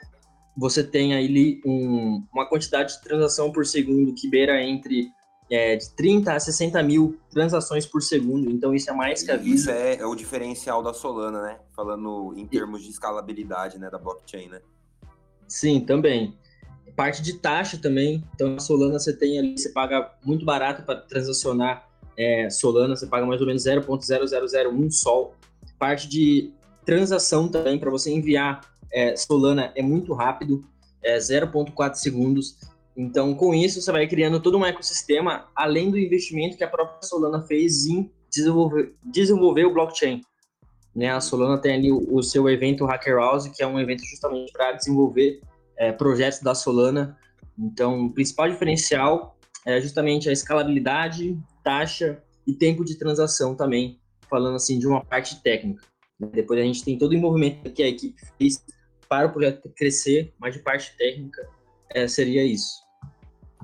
você 0.59 0.83
tem 0.83 1.15
ali 1.15 1.61
um, 1.65 2.23
uma 2.33 2.47
quantidade 2.47 2.93
de 2.93 3.01
transação 3.01 3.51
por 3.51 3.65
segundo 3.65 4.13
que 4.13 4.29
beira 4.29 4.61
entre 4.61 5.07
é, 5.49 5.77
de 5.77 5.89
30 5.95 6.33
a 6.33 6.39
60 6.39 6.83
mil 6.83 7.17
transações 7.31 7.85
por 7.85 8.03
segundo. 8.03 8.51
Então, 8.51 8.75
isso 8.75 8.89
é 8.89 8.93
mais 8.93 9.23
que 9.23 9.31
a 9.31 9.37
vida. 9.37 9.55
Isso 9.55 9.71
é, 9.71 9.95
é, 9.95 10.05
o 10.05 10.13
diferencial 10.13 10.83
da 10.83 10.93
Solana, 10.93 11.41
né? 11.41 11.59
Falando 11.75 12.33
em 12.35 12.45
termos 12.45 12.83
de 12.83 12.89
escalabilidade 12.89 13.79
né, 13.79 13.89
da 13.89 13.97
blockchain, 13.97 14.49
né? 14.49 14.59
Sim, 15.47 15.79
também. 15.79 16.37
Parte 16.95 17.21
de 17.21 17.33
taxa 17.33 17.77
também. 17.77 18.23
Então, 18.35 18.55
a 18.55 18.59
Solana 18.59 18.99
você 18.99 19.13
tem 19.13 19.39
ali, 19.39 19.57
você 19.57 19.69
paga 19.69 20.11
muito 20.23 20.45
barato 20.45 20.83
para 20.83 20.99
transacionar 20.99 21.89
é, 22.17 22.49
Solana, 22.49 22.95
você 22.95 23.07
paga 23.07 23.25
mais 23.25 23.39
ou 23.39 23.47
menos 23.47 23.63
0.0001 23.63 24.91
sol. 24.91 25.33
Parte 25.79 26.07
de 26.07 26.51
transação 26.85 27.47
também, 27.47 27.79
para 27.79 27.89
você 27.89 28.11
enviar 28.11 28.61
é, 28.91 29.15
Solana 29.15 29.71
é 29.75 29.81
muito 29.81 30.13
rápido, 30.13 30.63
é 31.01 31.17
0,4 31.17 31.95
segundos. 31.95 32.57
Então, 32.95 33.33
com 33.33 33.53
isso, 33.53 33.81
você 33.81 33.91
vai 33.91 34.07
criando 34.07 34.41
todo 34.41 34.57
um 34.57 34.65
ecossistema, 34.65 35.47
além 35.55 35.89
do 35.89 35.97
investimento 35.97 36.57
que 36.57 36.63
a 36.63 36.67
própria 36.67 37.01
Solana 37.01 37.41
fez 37.41 37.85
em 37.85 38.11
desenvolver, 38.29 38.93
desenvolver 39.03 39.65
o 39.65 39.73
blockchain. 39.73 40.21
Né? 40.95 41.09
A 41.09 41.21
Solana 41.21 41.57
tem 41.57 41.75
ali 41.75 41.91
o, 41.91 42.15
o 42.15 42.21
seu 42.21 42.49
evento 42.49 42.85
Hacker 42.85 43.15
House, 43.15 43.47
que 43.47 43.63
é 43.63 43.67
um 43.67 43.79
evento 43.79 44.03
justamente 44.03 44.51
para 44.51 44.73
desenvolver 44.73 45.41
é, 45.77 45.91
projetos 45.91 46.41
da 46.41 46.53
Solana. 46.53 47.17
Então, 47.57 48.05
o 48.05 48.13
principal 48.13 48.49
diferencial 48.49 49.37
é 49.65 49.79
justamente 49.79 50.29
a 50.29 50.33
escalabilidade, 50.33 51.37
taxa 51.63 52.21
e 52.45 52.53
tempo 52.53 52.83
de 52.83 52.97
transação 52.97 53.55
também, 53.55 53.99
falando 54.29 54.55
assim 54.55 54.79
de 54.79 54.87
uma 54.87 55.03
parte 55.03 55.41
técnica. 55.41 55.83
Depois 56.19 56.59
a 56.59 56.63
gente 56.63 56.83
tem 56.83 56.97
todo 56.97 57.11
o 57.11 57.15
envolvimento 57.15 57.71
que 57.71 57.81
a 57.81 57.87
equipe 57.87 58.21
fez 58.37 58.61
para 59.09 59.27
o 59.27 59.31
projeto 59.33 59.69
crescer, 59.75 60.33
mas 60.39 60.53
de 60.53 60.59
parte 60.61 60.95
técnica 60.95 61.49
é, 61.89 62.07
seria 62.07 62.45
isso. 62.45 62.83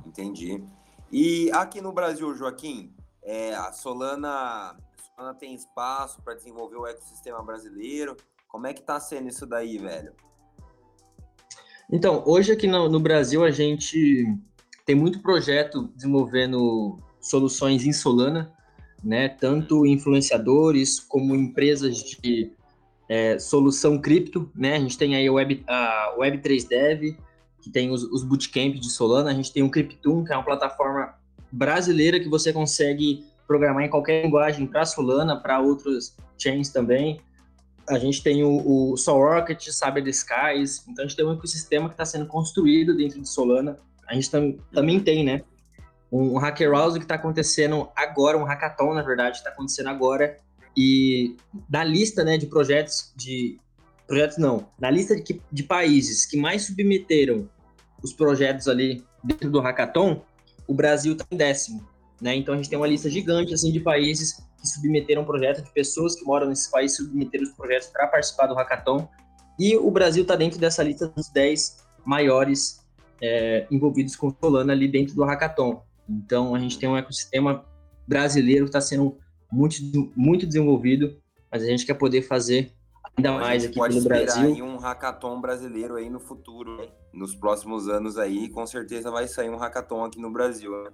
Entendi. 0.05 0.63
E 1.11 1.51
aqui 1.53 1.79
no 1.79 1.93
Brasil, 1.93 2.33
Joaquim, 2.35 2.91
É, 3.27 3.55
a 3.55 3.71
Solana, 3.71 4.77
Solana 5.15 5.33
tem 5.33 5.55
espaço 5.55 6.21
para 6.21 6.35
desenvolver 6.35 6.77
o 6.77 6.85
ecossistema 6.85 7.41
brasileiro. 7.41 8.15
Como 8.47 8.67
é 8.67 8.73
que 8.73 8.81
está 8.81 8.99
sendo 8.99 9.29
isso 9.29 9.47
daí, 9.47 9.79
velho? 9.79 10.13
Então, 11.91 12.23
hoje 12.25 12.51
aqui 12.51 12.67
no, 12.67 12.87
no 12.87 12.99
Brasil 12.99 13.43
a 13.43 13.49
gente 13.49 14.25
tem 14.85 14.95
muito 14.95 15.23
projeto 15.23 15.87
desenvolvendo 15.95 16.99
soluções 17.19 17.83
em 17.83 17.91
Solana, 17.91 18.53
né? 19.03 19.27
Tanto 19.27 19.87
influenciadores 19.87 20.99
como 20.99 21.35
empresas 21.35 21.97
de 21.97 22.51
é, 23.07 23.37
solução 23.39 23.99
cripto, 23.99 24.49
né? 24.55 24.75
A 24.75 24.79
gente 24.79 24.97
tem 24.97 25.15
aí 25.15 25.27
a 25.27 25.31
Web, 25.31 25.63
a 25.67 26.15
Web3 26.17 26.67
Dev, 26.67 27.17
que 27.61 27.69
tem 27.69 27.91
os, 27.91 28.03
os 28.03 28.23
bootcamps 28.23 28.79
de 28.79 28.89
Solana, 28.89 29.31
a 29.31 29.33
gente 29.33 29.51
tem 29.51 29.63
o 29.63 29.69
Cryptum, 29.69 30.23
que 30.23 30.31
é 30.31 30.35
uma 30.35 30.43
plataforma 30.43 31.15
brasileira 31.51 32.19
que 32.19 32.29
você 32.29 32.51
consegue 32.51 33.25
programar 33.47 33.83
em 33.83 33.89
qualquer 33.89 34.23
linguagem 34.23 34.67
para 34.67 34.85
Solana, 34.85 35.39
para 35.39 35.59
outros 35.59 36.15
chains 36.37 36.69
também. 36.69 37.21
A 37.87 37.99
gente 37.99 38.23
tem 38.23 38.43
o, 38.43 38.91
o 38.91 38.97
Sol 38.97 39.19
Rocket, 39.19 39.67
Saber 39.69 40.03
the 40.03 40.09
Skies, 40.09 40.83
então 40.87 41.05
a 41.05 41.07
gente 41.07 41.15
tem 41.15 41.25
um 41.25 41.33
ecossistema 41.33 41.87
que 41.87 41.93
está 41.93 42.05
sendo 42.05 42.25
construído 42.25 42.95
dentro 42.95 43.21
de 43.21 43.29
Solana. 43.29 43.77
A 44.07 44.13
gente 44.15 44.29
tam, 44.29 44.57
também 44.71 44.99
tem, 44.99 45.23
né? 45.23 45.41
Um, 46.11 46.33
um 46.33 46.37
Hacker 46.37 46.71
House 46.71 46.95
que 46.95 47.03
está 47.03 47.15
acontecendo 47.15 47.89
agora, 47.95 48.37
um 48.37 48.43
hackathon, 48.43 48.93
na 48.93 49.01
verdade, 49.01 49.37
está 49.37 49.49
acontecendo 49.49 49.89
agora, 49.89 50.39
e 50.75 51.35
da 51.69 51.83
lista 51.83 52.23
né, 52.23 52.37
de 52.37 52.47
projetos, 52.47 53.13
de 53.15 53.57
projetos 54.07 54.37
não, 54.37 54.67
na 54.79 54.89
lista 54.89 55.15
de, 55.15 55.41
de 55.51 55.63
países 55.63 56.25
que 56.25 56.37
mais 56.37 56.65
submeteram 56.65 57.49
os 58.03 58.13
projetos 58.13 58.67
ali 58.67 59.03
dentro 59.23 59.49
do 59.49 59.59
hackathon, 59.59 60.21
o 60.67 60.73
Brasil 60.73 61.13
está 61.13 61.25
em 61.31 61.37
décimo. 61.37 61.87
Né? 62.21 62.35
Então 62.35 62.53
a 62.53 62.57
gente 62.57 62.69
tem 62.69 62.77
uma 62.77 62.87
lista 62.87 63.09
gigante 63.09 63.53
assim 63.53 63.71
de 63.71 63.79
países 63.79 64.33
que 64.59 64.67
submeteram 64.67 65.25
projetos, 65.25 65.63
de 65.63 65.71
pessoas 65.71 66.15
que 66.15 66.23
moram 66.23 66.47
nesses 66.47 66.67
países 66.67 66.97
submeteram 66.97 67.43
os 67.43 67.51
projetos 67.51 67.87
para 67.87 68.07
participar 68.07 68.47
do 68.47 68.55
hackathon. 68.55 69.07
E 69.59 69.75
o 69.77 69.89
Brasil 69.89 70.23
está 70.23 70.35
dentro 70.35 70.59
dessa 70.59 70.83
lista 70.83 71.07
dos 71.07 71.29
10 71.29 71.85
maiores 72.05 72.85
é, 73.21 73.65
envolvidos 73.71 74.15
com 74.15 74.33
Solana 74.39 74.73
ali 74.73 74.87
dentro 74.87 75.15
do 75.15 75.23
hackathon. 75.23 75.81
Então 76.09 76.53
a 76.53 76.59
gente 76.59 76.77
tem 76.77 76.87
um 76.87 76.97
ecossistema 76.97 77.65
brasileiro 78.07 78.65
que 78.65 78.69
está 78.69 78.81
sendo 78.81 79.17
muito, 79.55 80.11
muito 80.15 80.45
desenvolvido, 80.45 81.15
mas 81.51 81.63
a 81.63 81.65
gente 81.65 81.85
quer 81.85 81.93
poder 81.93 82.21
fazer 82.21 82.71
ainda 83.17 83.29
então, 83.29 83.39
mais 83.39 83.65
aqui 83.65 83.79
no 83.79 84.01
Brasil. 84.01 84.53
Aí 84.53 84.61
um 84.61 84.77
hackathon 84.77 85.39
brasileiro 85.39 85.95
aí 85.95 86.09
no 86.09 86.19
futuro, 86.19 86.77
né? 86.77 86.87
nos 87.13 87.33
próximos 87.33 87.87
anos 87.87 88.17
aí, 88.17 88.49
com 88.49 88.65
certeza 88.67 89.09
vai 89.09 89.27
sair 89.27 89.49
um 89.49 89.55
hackathon 89.55 90.03
aqui 90.03 90.19
no 90.19 90.29
Brasil. 90.29 90.71
Né? 90.83 90.91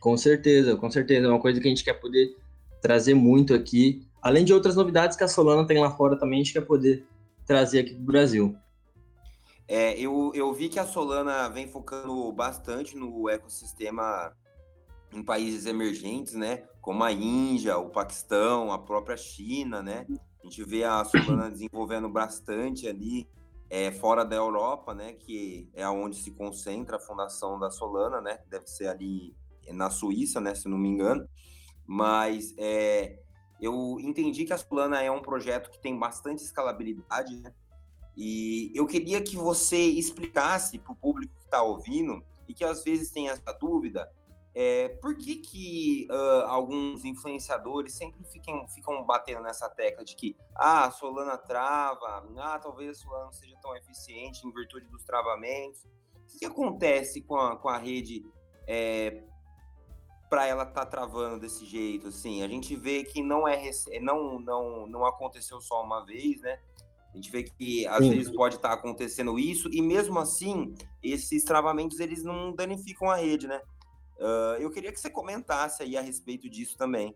Com 0.00 0.16
certeza, 0.16 0.76
com 0.76 0.90
certeza, 0.90 1.26
é 1.26 1.28
uma 1.28 1.40
coisa 1.40 1.60
que 1.60 1.66
a 1.66 1.70
gente 1.70 1.84
quer 1.84 1.94
poder 1.94 2.36
trazer 2.80 3.14
muito 3.14 3.52
aqui, 3.52 4.06
além 4.22 4.44
de 4.44 4.54
outras 4.54 4.76
novidades 4.76 5.16
que 5.16 5.24
a 5.24 5.28
Solana 5.28 5.66
tem 5.66 5.78
lá 5.78 5.90
fora 5.90 6.18
também, 6.18 6.40
a 6.40 6.44
gente 6.44 6.52
quer 6.52 6.62
poder 6.62 7.04
trazer 7.44 7.80
aqui 7.80 7.94
para 7.94 8.02
o 8.02 8.06
Brasil. 8.06 8.56
É, 9.68 9.98
eu, 9.98 10.30
eu 10.34 10.52
vi 10.52 10.68
que 10.68 10.78
a 10.78 10.86
Solana 10.86 11.48
vem 11.48 11.66
focando 11.66 12.30
bastante 12.32 12.96
no 12.96 13.28
ecossistema 13.28 14.32
em 15.12 15.22
países 15.22 15.66
emergentes, 15.66 16.34
né? 16.34 16.64
Como 16.80 17.02
a 17.02 17.12
Índia, 17.12 17.78
o 17.78 17.90
Paquistão, 17.90 18.72
a 18.72 18.78
própria 18.78 19.16
China, 19.16 19.82
né? 19.82 20.06
A 20.40 20.44
gente 20.44 20.64
vê 20.64 20.84
a 20.84 21.04
Solana 21.04 21.50
desenvolvendo 21.50 22.08
bastante 22.08 22.86
ali 22.86 23.28
é, 23.68 23.90
fora 23.90 24.24
da 24.24 24.36
Europa, 24.36 24.94
né? 24.94 25.12
Que 25.12 25.68
é 25.74 25.88
onde 25.88 26.16
se 26.16 26.30
concentra 26.30 26.96
a 26.96 27.00
fundação 27.00 27.58
da 27.58 27.70
Solana, 27.70 28.20
né? 28.20 28.38
Deve 28.48 28.66
ser 28.66 28.88
ali 28.88 29.34
na 29.72 29.90
Suíça, 29.90 30.40
né? 30.40 30.54
Se 30.54 30.68
não 30.68 30.78
me 30.78 30.88
engano. 30.88 31.28
Mas 31.86 32.54
é, 32.58 33.20
eu 33.60 33.98
entendi 34.00 34.44
que 34.44 34.52
a 34.52 34.58
Solana 34.58 35.02
é 35.02 35.10
um 35.10 35.22
projeto 35.22 35.70
que 35.70 35.80
tem 35.80 35.98
bastante 35.98 36.42
escalabilidade, 36.42 37.36
né? 37.40 37.52
E 38.16 38.72
eu 38.74 38.86
queria 38.86 39.20
que 39.20 39.36
você 39.36 39.76
explicasse 39.76 40.78
para 40.78 40.92
o 40.92 40.96
público 40.96 41.34
que 41.36 41.44
está 41.44 41.62
ouvindo 41.62 42.24
e 42.48 42.54
que 42.54 42.64
às 42.64 42.82
vezes 42.82 43.10
tem 43.10 43.28
essa 43.28 43.52
dúvida 43.52 44.10
é, 44.58 44.88
por 45.02 45.14
que, 45.14 45.36
que 45.36 46.08
uh, 46.10 46.46
alguns 46.46 47.04
influenciadores 47.04 47.92
sempre 47.92 48.24
ficam, 48.24 48.66
ficam 48.68 49.04
batendo 49.04 49.42
nessa 49.42 49.68
tecla 49.68 50.02
de 50.02 50.16
que 50.16 50.34
ah, 50.54 50.86
a 50.86 50.90
Solana 50.90 51.36
trava, 51.36 52.24
ah, 52.38 52.58
talvez 52.58 52.88
a 52.88 52.94
Solana 52.94 53.24
não 53.26 53.32
seja 53.34 53.54
tão 53.60 53.76
eficiente 53.76 54.46
em 54.46 54.50
virtude 54.50 54.86
dos 54.86 55.04
travamentos? 55.04 55.84
O 55.84 56.38
que, 56.38 56.46
acontece 56.46 57.20
com 57.20 57.36
a, 57.36 57.54
com 57.58 57.68
a 57.68 57.76
rede 57.76 58.24
é, 58.66 59.24
para 60.30 60.46
ela 60.46 60.62
estar 60.62 60.86
tá 60.86 60.90
travando 60.90 61.38
desse 61.38 61.66
jeito? 61.66 62.08
Assim, 62.08 62.42
a 62.42 62.48
gente 62.48 62.74
vê 62.74 63.04
que 63.04 63.22
não 63.22 63.46
é 63.46 63.60
não, 64.00 64.40
não, 64.40 64.86
não 64.86 65.04
aconteceu 65.04 65.60
só 65.60 65.82
uma 65.82 66.02
vez, 66.02 66.40
né? 66.40 66.58
A 67.12 67.16
gente 67.16 67.30
vê 67.30 67.42
que 67.42 67.86
às 67.88 67.98
Sim. 67.98 68.10
vezes 68.10 68.34
pode 68.34 68.56
estar 68.56 68.70
tá 68.70 68.74
acontecendo 68.74 69.38
isso 69.38 69.68
e 69.70 69.82
mesmo 69.82 70.18
assim 70.18 70.74
esses 71.02 71.44
travamentos 71.44 72.00
eles 72.00 72.24
não 72.24 72.54
danificam 72.54 73.10
a 73.10 73.16
rede, 73.16 73.46
né? 73.46 73.60
Uh, 74.18 74.60
eu 74.60 74.70
queria 74.70 74.90
que 74.90 75.00
você 75.00 75.10
comentasse 75.10 75.82
aí 75.82 75.96
a 75.96 76.00
respeito 76.00 76.48
disso 76.48 76.76
também. 76.76 77.14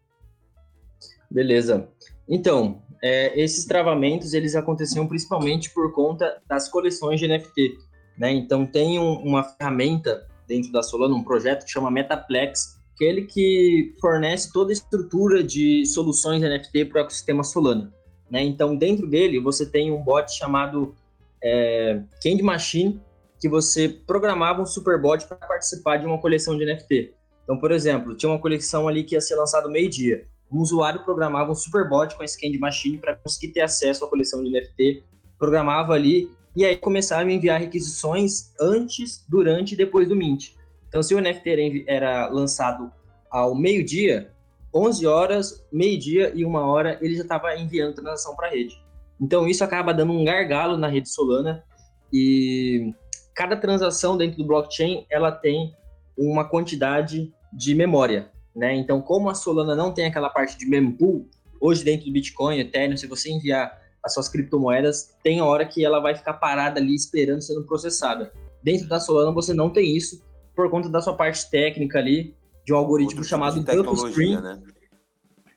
Beleza. 1.31 1.89
Então, 2.29 2.83
é, 3.03 3.41
esses 3.41 3.65
travamentos 3.65 4.35
eles 4.35 4.55
aconteciam 4.55 5.07
principalmente 5.07 5.71
por 5.71 5.93
conta 5.93 6.43
das 6.47 6.69
coleções 6.69 7.19
de 7.19 7.27
NFT. 7.27 7.79
Né? 8.19 8.33
Então, 8.33 8.67
tem 8.67 8.99
um, 8.99 9.15
uma 9.21 9.43
ferramenta 9.43 10.27
dentro 10.47 10.71
da 10.73 10.83
Solana, 10.83 11.15
um 11.15 11.25
projeto 11.25 11.65
que 11.65 11.71
chama 11.71 11.91
Metaplex, 11.91 12.79
que 12.97 13.05
é 13.05 13.09
ele 13.09 13.23
que 13.23 13.95
fornece 14.01 14.53
toda 14.53 14.73
a 14.73 14.75
estrutura 14.75 15.43
de 15.43 15.87
soluções 15.87 16.43
NFT 16.43 16.87
para 16.87 16.99
o 16.99 17.01
ecossistema 17.03 17.43
Solana. 17.43 17.93
Né? 18.31 18.43
Então, 18.43 18.77
dentro 18.77 19.07
dele, 19.07 19.41
você 19.41 19.65
tem 19.65 19.91
um 19.91 20.03
bot 20.03 20.31
chamado 20.31 20.95
é, 21.43 22.03
Candy 22.23 22.43
Machine, 22.43 23.01
que 23.41 23.49
você 23.49 23.89
programava 23.89 24.61
um 24.61 24.67
superbot 24.67 25.27
para 25.27 25.37
participar 25.37 25.97
de 25.97 26.07
uma 26.07 26.21
coleção 26.21 26.57
de 26.57 26.67
NFT. 26.67 27.15
Então, 27.43 27.59
por 27.59 27.73
exemplo, 27.73 28.15
tinha 28.15 28.31
uma 28.31 28.39
coleção 28.39 28.87
ali 28.87 29.03
que 29.03 29.15
ia 29.15 29.21
ser 29.21 29.35
lançada 29.35 29.69
meio-dia. 29.69 30.27
Um 30.53 30.59
usuário 30.59 31.03
programava 31.05 31.51
um 31.51 31.55
superbot 31.55 32.15
com 32.15 32.23
a 32.23 32.27
scan 32.27 32.51
machine 32.59 32.99
para 32.99 33.17
conseguir 33.17 33.53
ter 33.53 33.63
acesso 33.63 34.05
à 34.05 34.09
coleção 34.09 34.45
de 34.45 34.51
NFT, 34.51 35.05
programava 35.39 35.95
ali 35.95 36.31
e 36.55 36.65
aí 36.65 36.77
começava 36.77 37.23
a 37.23 37.33
enviar 37.33 37.59
requisições 37.61 38.53
antes, 38.61 39.25
durante 39.29 39.73
e 39.73 39.77
depois 39.77 40.09
do 40.09 40.17
mint. 40.17 40.51
Então, 40.89 41.03
se 41.03 41.15
o 41.15 41.21
NFT 41.21 41.85
era 41.87 42.29
lançado 42.29 42.93
ao 43.31 43.55
meio-dia, 43.55 44.33
11 44.75 45.07
horas, 45.07 45.67
meio-dia 45.73 46.33
e 46.35 46.45
uma 46.45 46.67
hora, 46.67 46.99
ele 47.01 47.15
já 47.15 47.23
estava 47.23 47.57
enviando 47.57 47.95
transação 47.95 48.35
para 48.37 48.49
a 48.49 48.51
rede. 48.51 48.77
Então, 49.21 49.47
isso 49.47 49.63
acaba 49.63 49.95
dando 49.95 50.13
um 50.13 50.25
gargalo 50.25 50.77
na 50.77 50.89
rede 50.89 51.09
Solana 51.09 51.65
e 52.13 52.93
cada 53.41 53.57
transação 53.57 54.19
dentro 54.19 54.37
do 54.37 54.45
blockchain 54.45 55.07
ela 55.09 55.33
tem 55.33 55.75
uma 56.15 56.45
quantidade 56.45 57.33
de 57.51 57.75
memória, 57.75 58.31
né? 58.55 58.75
Então, 58.75 59.01
como 59.01 59.31
a 59.31 59.35
Solana 59.35 59.75
não 59.75 59.95
tem 59.95 60.05
aquela 60.05 60.29
parte 60.29 60.59
de 60.59 60.67
mempool, 60.67 61.27
hoje 61.59 61.83
dentro 61.83 62.05
do 62.05 62.13
Bitcoin, 62.13 62.59
Ethereum, 62.59 62.99
se 62.99 63.07
você 63.07 63.31
enviar 63.31 63.81
as 64.05 64.13
suas 64.13 64.29
criptomoedas, 64.29 65.17
tem 65.23 65.41
hora 65.41 65.65
que 65.65 65.83
ela 65.83 66.01
vai 66.01 66.15
ficar 66.15 66.35
parada 66.35 66.79
ali 66.79 66.95
esperando 66.95 67.41
sendo 67.41 67.65
processada. 67.65 68.31
Dentro 68.63 68.87
da 68.87 69.01
Solana 69.01 69.33
você 69.33 69.55
não 69.55 69.71
tem 69.71 69.97
isso 69.97 70.23
por 70.55 70.69
conta 70.69 70.91
da 70.91 71.01
sua 71.01 71.15
parte 71.15 71.49
técnica 71.49 71.99
ali 71.99 72.37
de 72.67 72.75
um 72.75 72.77
algoritmo 72.77 73.23
tipo 73.23 73.25
chamado 73.25 73.63
GuffString. 73.63 74.39
Né? 74.39 74.61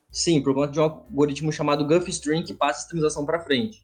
Sim, 0.10 0.42
por 0.42 0.54
conta 0.54 0.72
de 0.72 0.80
um 0.80 0.84
algoritmo 0.84 1.52
chamado 1.52 1.86
GuffString 1.86 2.44
que 2.44 2.54
passa 2.54 2.86
a 2.86 2.90
transação 2.90 3.26
para 3.26 3.42
frente. 3.42 3.84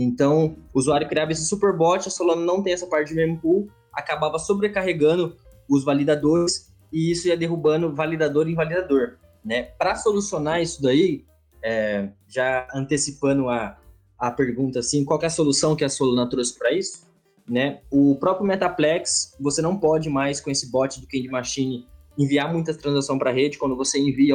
Então, 0.00 0.56
o 0.72 0.78
usuário 0.78 1.08
criava 1.08 1.32
esse 1.32 1.44
superbot, 1.44 2.06
a 2.06 2.10
Solana 2.10 2.42
não 2.42 2.62
tem 2.62 2.72
essa 2.72 2.86
parte 2.86 3.08
de 3.08 3.14
mempool, 3.14 3.68
acabava 3.92 4.38
sobrecarregando 4.38 5.36
os 5.68 5.84
validadores 5.84 6.72
e 6.92 7.10
isso 7.10 7.26
ia 7.26 7.36
derrubando 7.36 7.92
validador 7.92 8.48
em 8.48 8.54
validador. 8.54 9.18
Né? 9.44 9.62
Para 9.62 9.96
solucionar 9.96 10.62
isso 10.62 10.80
daí, 10.80 11.24
é, 11.62 12.10
já 12.28 12.68
antecipando 12.72 13.48
a, 13.48 13.76
a 14.16 14.30
pergunta 14.30 14.78
assim, 14.78 15.04
qual 15.04 15.20
é 15.20 15.26
a 15.26 15.30
solução 15.30 15.74
que 15.74 15.84
a 15.84 15.88
Solana 15.88 16.30
trouxe 16.30 16.56
para 16.56 16.72
isso? 16.72 17.08
Né? 17.48 17.80
O 17.90 18.14
próprio 18.16 18.46
Metaplex, 18.46 19.34
você 19.40 19.60
não 19.60 19.76
pode 19.76 20.08
mais 20.08 20.40
com 20.40 20.50
esse 20.50 20.70
bot 20.70 21.00
do 21.00 21.08
Candy 21.08 21.28
Machine 21.28 21.88
enviar 22.16 22.52
muitas 22.52 22.76
transações 22.76 23.18
para 23.18 23.30
a 23.30 23.32
rede. 23.32 23.58
Quando 23.58 23.76
você 23.76 23.98
envia, 23.98 24.34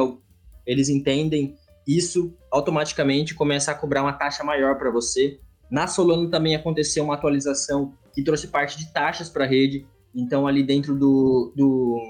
eles 0.66 0.90
entendem 0.90 1.56
isso, 1.86 2.34
automaticamente 2.50 3.34
começa 3.34 3.70
a 3.70 3.74
cobrar 3.74 4.02
uma 4.02 4.12
taxa 4.12 4.42
maior 4.44 4.76
para 4.76 4.90
você. 4.90 5.40
Na 5.70 5.86
Solano 5.86 6.30
também 6.30 6.54
aconteceu 6.54 7.04
uma 7.04 7.14
atualização 7.14 7.94
que 8.12 8.22
trouxe 8.22 8.48
parte 8.48 8.78
de 8.78 8.92
taxas 8.92 9.28
para 9.28 9.44
a 9.44 9.48
rede. 9.48 9.86
Então, 10.14 10.46
ali 10.46 10.62
dentro 10.62 10.96
do, 10.96 11.52
do, 11.56 12.00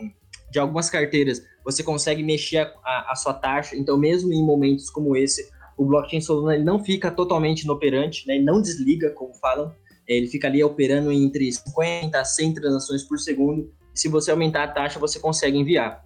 de 0.51 0.59
algumas 0.59 0.91
carteiras, 0.91 1.43
você 1.65 1.83
consegue 1.83 2.23
mexer 2.23 2.59
a, 2.85 3.13
a, 3.13 3.15
sua 3.15 3.33
taxa. 3.33 3.75
Então, 3.77 3.97
mesmo 3.97 4.33
em 4.33 4.45
momentos 4.45 4.91
como 4.91 5.17
esse, 5.17 5.51
o 5.77 5.85
blockchain 5.85 6.21
Solano 6.21 6.53
ele 6.53 6.65
não 6.65 6.85
fica 6.85 7.11
totalmente 7.11 7.63
inoperante, 7.63 8.27
né? 8.27 8.37
ele 8.37 8.45
não 8.45 8.61
desliga, 8.61 9.11
como 9.11 9.35
falam. 9.35 9.73
Ele 10.07 10.27
fica 10.27 10.47
ali 10.47 10.63
operando 10.63 11.11
entre 11.11 11.51
50 11.51 12.21
a 12.21 12.25
100 12.25 12.55
transações 12.55 13.03
por 13.03 13.19
segundo. 13.19 13.73
Se 13.95 14.09
você 14.09 14.31
aumentar 14.31 14.65
a 14.65 14.69
taxa, 14.69 14.99
você 14.99 15.19
consegue 15.19 15.57
enviar. 15.57 16.05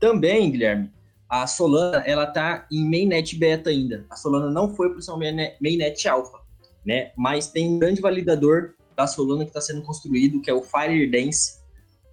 Também, 0.00 0.50
Guilherme, 0.50 0.90
a 1.28 1.46
Solana 1.46 1.98
ela 2.06 2.26
tá 2.26 2.66
em 2.70 2.84
mainnet 2.88 3.36
beta 3.36 3.70
ainda. 3.70 4.04
A 4.10 4.16
Solana 4.16 4.50
não 4.50 4.74
foi 4.74 4.90
para 4.90 4.98
o 4.98 5.02
seu 5.02 5.16
mainnet 5.16 6.08
alpha, 6.08 6.38
né? 6.86 7.10
Mas 7.16 7.48
tem 7.48 7.68
um 7.68 7.78
grande 7.78 8.00
validador 8.00 8.74
da 8.96 9.06
Solana 9.06 9.44
que 9.44 9.50
está 9.50 9.60
sendo 9.60 9.82
construído, 9.82 10.40
que 10.40 10.48
é 10.48 10.54
o 10.54 10.62
FireDance, 10.62 11.58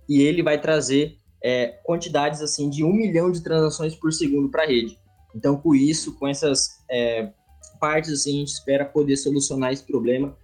e 0.10 0.22
ele 0.22 0.42
vai 0.42 0.60
trazer 0.60 1.18
é, 1.42 1.68
quantidades 1.84 2.42
assim 2.42 2.70
de 2.70 2.84
um 2.84 2.92
milhão 2.92 3.32
de 3.32 3.42
transações 3.42 3.96
por 3.96 4.12
segundo 4.12 4.50
para 4.50 4.64
a 4.64 4.68
rede. 4.68 4.98
Então, 5.36 5.56
com 5.56 5.76
isso, 5.76 6.18
com 6.18 6.28
essas 6.28 6.84
é, 6.90 7.32
partes, 7.80 8.12
assim, 8.12 8.36
a 8.36 8.40
gente 8.40 8.54
espera 8.54 8.86
poder 8.86 9.16
solucionar 9.18 9.72
esse 9.72 9.84
problema 9.84 10.36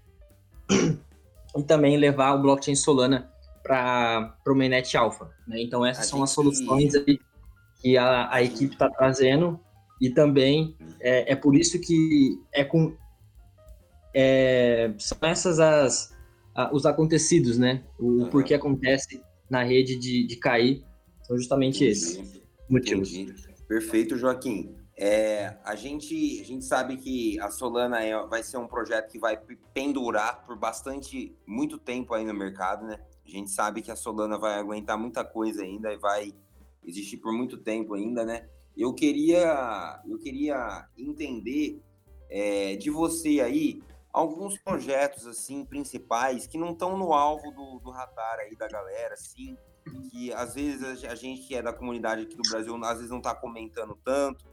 e 1.57 1.63
também 1.63 1.98
levar 1.98 2.33
o 2.33 2.41
blockchain 2.41 2.75
Solana 2.75 3.31
para 3.63 4.33
o 4.48 4.55
mainnet 4.55 4.95
alpha. 4.95 5.29
Né? 5.48 5.62
Então, 5.62 5.86
essas 5.86 6.05
a 6.05 6.09
são 6.09 6.19
gente... 6.19 6.25
as 6.25 6.31
soluções 6.31 6.93
que 7.81 7.98
a, 7.98 8.33
a 8.33 8.43
equipe 8.43 8.74
está 8.74 8.89
trazendo 8.89 9.59
e 10.01 10.09
também 10.09 10.75
é, 11.00 11.33
é, 11.33 11.36
por 11.36 11.55
isso 11.55 11.79
que 11.79 12.38
é 12.53 12.63
com 12.63 12.95
é, 14.13 14.93
são 14.97 15.17
essas 15.21 15.59
as 15.59 16.17
os 16.73 16.85
acontecidos, 16.85 17.57
né? 17.57 17.83
O 17.97 18.05
uhum. 18.05 18.29
porquê 18.29 18.53
acontece 18.53 19.21
na 19.49 19.63
rede 19.63 19.97
de, 19.97 20.27
de 20.27 20.35
cair 20.35 20.83
são 21.23 21.37
justamente 21.37 21.77
Entendi. 21.77 21.91
esses 21.91 22.41
motivos. 22.69 23.13
Entendi. 23.13 23.33
Perfeito, 23.67 24.17
Joaquim. 24.17 24.75
É, 24.97 25.55
a, 25.63 25.75
gente, 25.75 26.41
a 26.41 26.43
gente 26.43 26.65
sabe 26.65 26.97
que 26.97 27.39
a 27.39 27.49
Solana 27.49 28.03
é, 28.03 28.13
vai 28.27 28.43
ser 28.43 28.57
um 28.57 28.67
projeto 28.67 29.09
que 29.09 29.17
vai 29.17 29.39
pendurar 29.73 30.45
por 30.45 30.57
bastante, 30.57 31.33
muito 31.47 31.77
tempo 31.77 32.13
aí 32.13 32.25
no 32.25 32.33
mercado, 32.33 32.85
né? 32.85 32.99
A 33.25 33.29
gente 33.29 33.49
sabe 33.51 33.81
que 33.81 33.91
a 33.91 33.95
Solana 33.95 34.37
vai 34.37 34.59
aguentar 34.59 34.97
muita 34.97 35.23
coisa 35.23 35.63
ainda 35.63 35.93
e 35.93 35.97
vai 35.97 36.33
existir 36.83 37.17
por 37.17 37.31
muito 37.31 37.57
tempo 37.57 37.93
ainda, 37.93 38.25
né? 38.25 38.49
Eu 38.75 38.93
queria, 38.93 40.01
eu 40.05 40.17
queria 40.17 40.85
entender 40.97 41.79
é, 42.29 42.75
de 42.75 42.89
você 42.89 43.39
aí 43.39 43.81
alguns 44.11 44.57
projetos 44.57 45.25
assim 45.27 45.65
principais 45.65 46.47
que 46.47 46.57
não 46.57 46.71
estão 46.71 46.97
no 46.97 47.13
alvo 47.13 47.51
do, 47.51 47.79
do 47.79 47.91
radar 47.91 48.39
aí 48.39 48.55
da 48.55 48.67
galera, 48.67 49.13
assim, 49.13 49.55
que 50.09 50.33
às 50.33 50.55
vezes 50.55 51.03
a 51.03 51.15
gente 51.15 51.47
que 51.47 51.55
é 51.55 51.61
da 51.61 51.73
comunidade 51.73 52.23
aqui 52.23 52.35
do 52.35 52.49
Brasil 52.49 52.75
às 52.83 52.95
vezes 52.95 53.09
não 53.09 53.17
está 53.17 53.35
comentando 53.35 53.97
tanto. 54.03 54.45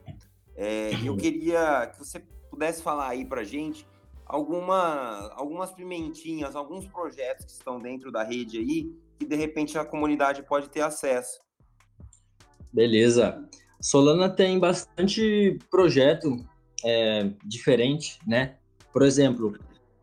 É, 0.55 0.91
eu 1.05 1.17
queria 1.17 1.87
que 1.87 1.99
você 1.99 2.21
pudesse 2.51 2.83
falar 2.83 3.09
aí 3.09 3.25
para 3.25 3.45
gente 3.45 3.87
alguma, 4.25 5.31
algumas 5.35 5.73
pimentinhas, 5.73 6.57
alguns 6.57 6.87
projetos 6.87 7.47
que 7.47 7.53
estão 7.53 7.79
dentro 7.79 8.11
da 8.11 8.23
rede 8.23 8.59
aí 8.59 9.07
que 9.19 9.25
de 9.25 9.37
repente 9.37 9.79
a 9.79 9.85
comunidade 9.85 10.43
pode 10.43 10.69
ter 10.69 10.83
acesso. 10.83 11.41
Beleza. 12.73 13.49
Solana 13.81 14.29
tem 14.29 14.59
bastante 14.59 15.59
projeto 15.71 16.45
é, 16.85 17.31
diferente, 17.45 18.19
né? 18.27 18.59
Por 18.97 19.03
exemplo, 19.03 19.53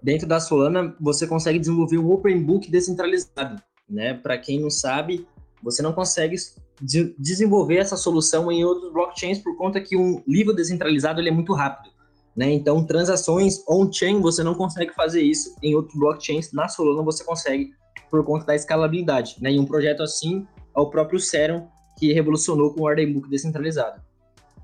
dentro 0.04 0.28
da 0.28 0.40
Solana 0.40 0.96
você 1.02 1.26
consegue 1.26 1.58
desenvolver 1.58 1.98
um 1.98 2.12
Open 2.12 2.44
Book 2.44 2.70
descentralizado, 2.70 3.60
né? 3.90 4.14
Para 4.14 4.38
quem 4.38 4.62
não 4.62 4.70
sabe, 4.70 5.28
você 5.64 5.82
não 5.82 5.94
consegue 5.94 6.36
de 6.80 7.16
desenvolver 7.18 7.78
essa 7.78 7.98
solução 7.98 8.52
em 8.52 8.64
outros 8.64 8.94
blockchains 8.94 9.40
por 9.40 9.58
conta 9.58 9.82
que 9.82 9.98
um 9.98 10.22
livro 10.28 10.54
descentralizado 10.54 11.20
ele 11.20 11.30
é 11.30 11.32
muito 11.32 11.56
rápido. 11.56 11.92
Né? 12.36 12.52
Então, 12.52 12.86
transações 12.86 13.64
on-chain 13.68 14.22
você 14.22 14.44
não 14.44 14.54
consegue 14.54 14.94
fazer 14.94 15.24
isso 15.24 15.56
em 15.64 15.74
outros 15.74 15.98
blockchains. 15.98 16.54
Na 16.54 16.68
Solana 16.68 17.02
você 17.02 17.24
consegue 17.24 17.72
por 18.12 18.24
conta 18.24 18.46
da 18.46 18.56
escalabilidade. 18.56 19.38
Né? 19.42 19.54
E 19.54 19.60
um 19.60 19.66
projeto 19.66 20.04
assim 20.04 20.46
é 20.78 20.80
o 20.80 20.86
próprio 20.92 21.20
Serum, 21.20 21.66
que 21.98 22.14
revolucionou 22.14 22.72
com 22.76 22.82
o 22.82 22.86
Order 22.86 23.12
Book 23.12 23.28
descentralizado. 23.28 24.00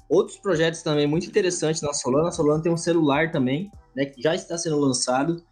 Outros 0.10 0.38
projetos 0.38 0.82
também 0.82 1.06
muito 1.06 1.28
interessantes 1.28 1.82
na 1.82 1.93
Solana. 1.93 2.30
A 2.30 2.32
Solana 2.32 2.63
tem 2.63 2.72
um 2.72 2.78
celular 2.78 3.32
também, 3.32 3.69
né, 3.95 4.06
que 4.06 4.22
já 4.22 4.34
está 4.34 4.58
sendo 4.58 4.80
lançado, 4.80 5.43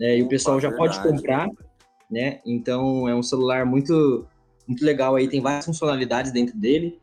né, 0.00 0.18
e 0.18 0.22
o 0.22 0.28
pessoal 0.28 0.58
já 0.58 0.72
pode 0.72 1.00
comprar, 1.02 1.48
né? 2.10 2.40
Então 2.46 3.08
é 3.08 3.14
um 3.14 3.22
celular 3.22 3.66
muito 3.66 4.26
muito 4.66 4.84
legal 4.84 5.14
aí, 5.14 5.28
tem 5.28 5.40
várias 5.40 5.64
funcionalidades 5.64 6.32
dentro 6.32 6.56
dele. 6.56 6.98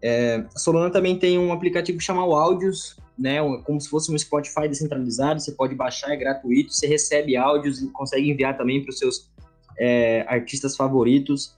É, 0.00 0.44
a 0.54 0.58
Solana 0.58 0.90
também 0.90 1.18
tem 1.18 1.38
um 1.38 1.52
aplicativo 1.52 2.00
chamado 2.00 2.32
Áudios, 2.32 2.96
né, 3.18 3.38
como 3.64 3.80
se 3.80 3.88
fosse 3.88 4.12
um 4.12 4.18
Spotify 4.18 4.68
descentralizado, 4.68 5.40
você 5.40 5.52
pode 5.52 5.74
baixar, 5.74 6.12
é 6.12 6.16
gratuito, 6.16 6.72
você 6.72 6.86
recebe 6.86 7.36
áudios 7.36 7.80
e 7.80 7.88
consegue 7.88 8.30
enviar 8.30 8.56
também 8.56 8.82
para 8.82 8.90
os 8.90 8.98
seus 8.98 9.30
é, 9.78 10.24
artistas 10.28 10.76
favoritos. 10.76 11.54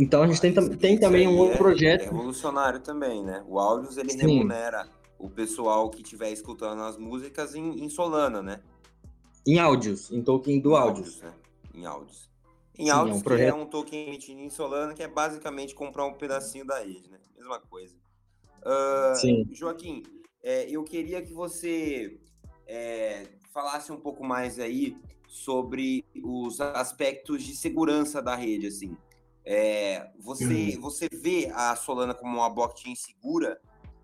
Então 0.00 0.22
a 0.22 0.26
gente 0.26 0.40
tem, 0.40 0.54
tem 0.78 0.98
também 0.98 1.28
um 1.28 1.36
outro 1.36 1.56
é, 1.56 1.58
projeto. 1.58 2.00
É 2.00 2.04
revolucionário 2.04 2.80
também, 2.80 3.22
né? 3.22 3.44
O 3.46 3.58
Áudios 3.58 3.98
ele 3.98 4.10
Sim. 4.10 4.18
remunera 4.18 4.88
o 5.18 5.28
pessoal 5.28 5.90
que 5.90 6.00
estiver 6.00 6.32
escutando 6.32 6.80
as 6.80 6.96
músicas 6.96 7.54
em, 7.54 7.84
em, 7.84 7.88
Solana, 7.90 8.40
né? 8.40 8.62
Em 9.46 9.58
áudios, 9.58 10.10
em 10.10 10.22
token 10.22 10.58
do 10.58 10.74
áudios. 10.74 11.20
né? 11.20 11.34
Em 11.74 11.84
áudios. 11.84 12.30
Em 12.78 12.86
Sim, 12.86 12.90
áudios, 12.90 13.16
é 13.16 13.20
um, 13.20 13.22
projeto... 13.22 13.48
é 13.50 13.54
um 13.54 13.66
token 13.66 14.08
emitido 14.08 14.40
em 14.40 14.48
Solana, 14.48 14.94
que 14.94 15.02
é 15.02 15.08
basicamente 15.08 15.74
comprar 15.74 16.06
um 16.06 16.14
pedacinho 16.14 16.64
da 16.64 16.78
rede, 16.78 17.10
né? 17.10 17.18
Mesma 17.36 17.60
coisa. 17.60 17.94
Uh, 18.62 19.14
Sim. 19.16 19.46
Joaquim, 19.52 20.02
é, 20.42 20.64
eu 20.70 20.82
queria 20.82 21.20
que 21.20 21.34
você 21.34 22.18
é, 22.66 23.26
falasse 23.52 23.92
um 23.92 24.00
pouco 24.00 24.24
mais 24.24 24.58
aí 24.58 24.96
sobre 25.28 26.06
os 26.24 26.58
aspectos 26.58 27.42
de 27.42 27.54
segurança 27.54 28.22
da 28.22 28.34
rede, 28.34 28.66
assim. 28.66 28.96
É, 29.44 30.10
você, 30.18 30.74
uhum. 30.74 30.80
você 30.80 31.08
vê 31.10 31.50
a 31.54 31.74
Solana 31.74 32.14
como 32.14 32.38
uma 32.38 32.50
blockchain 32.50 32.94
segura 32.94 33.60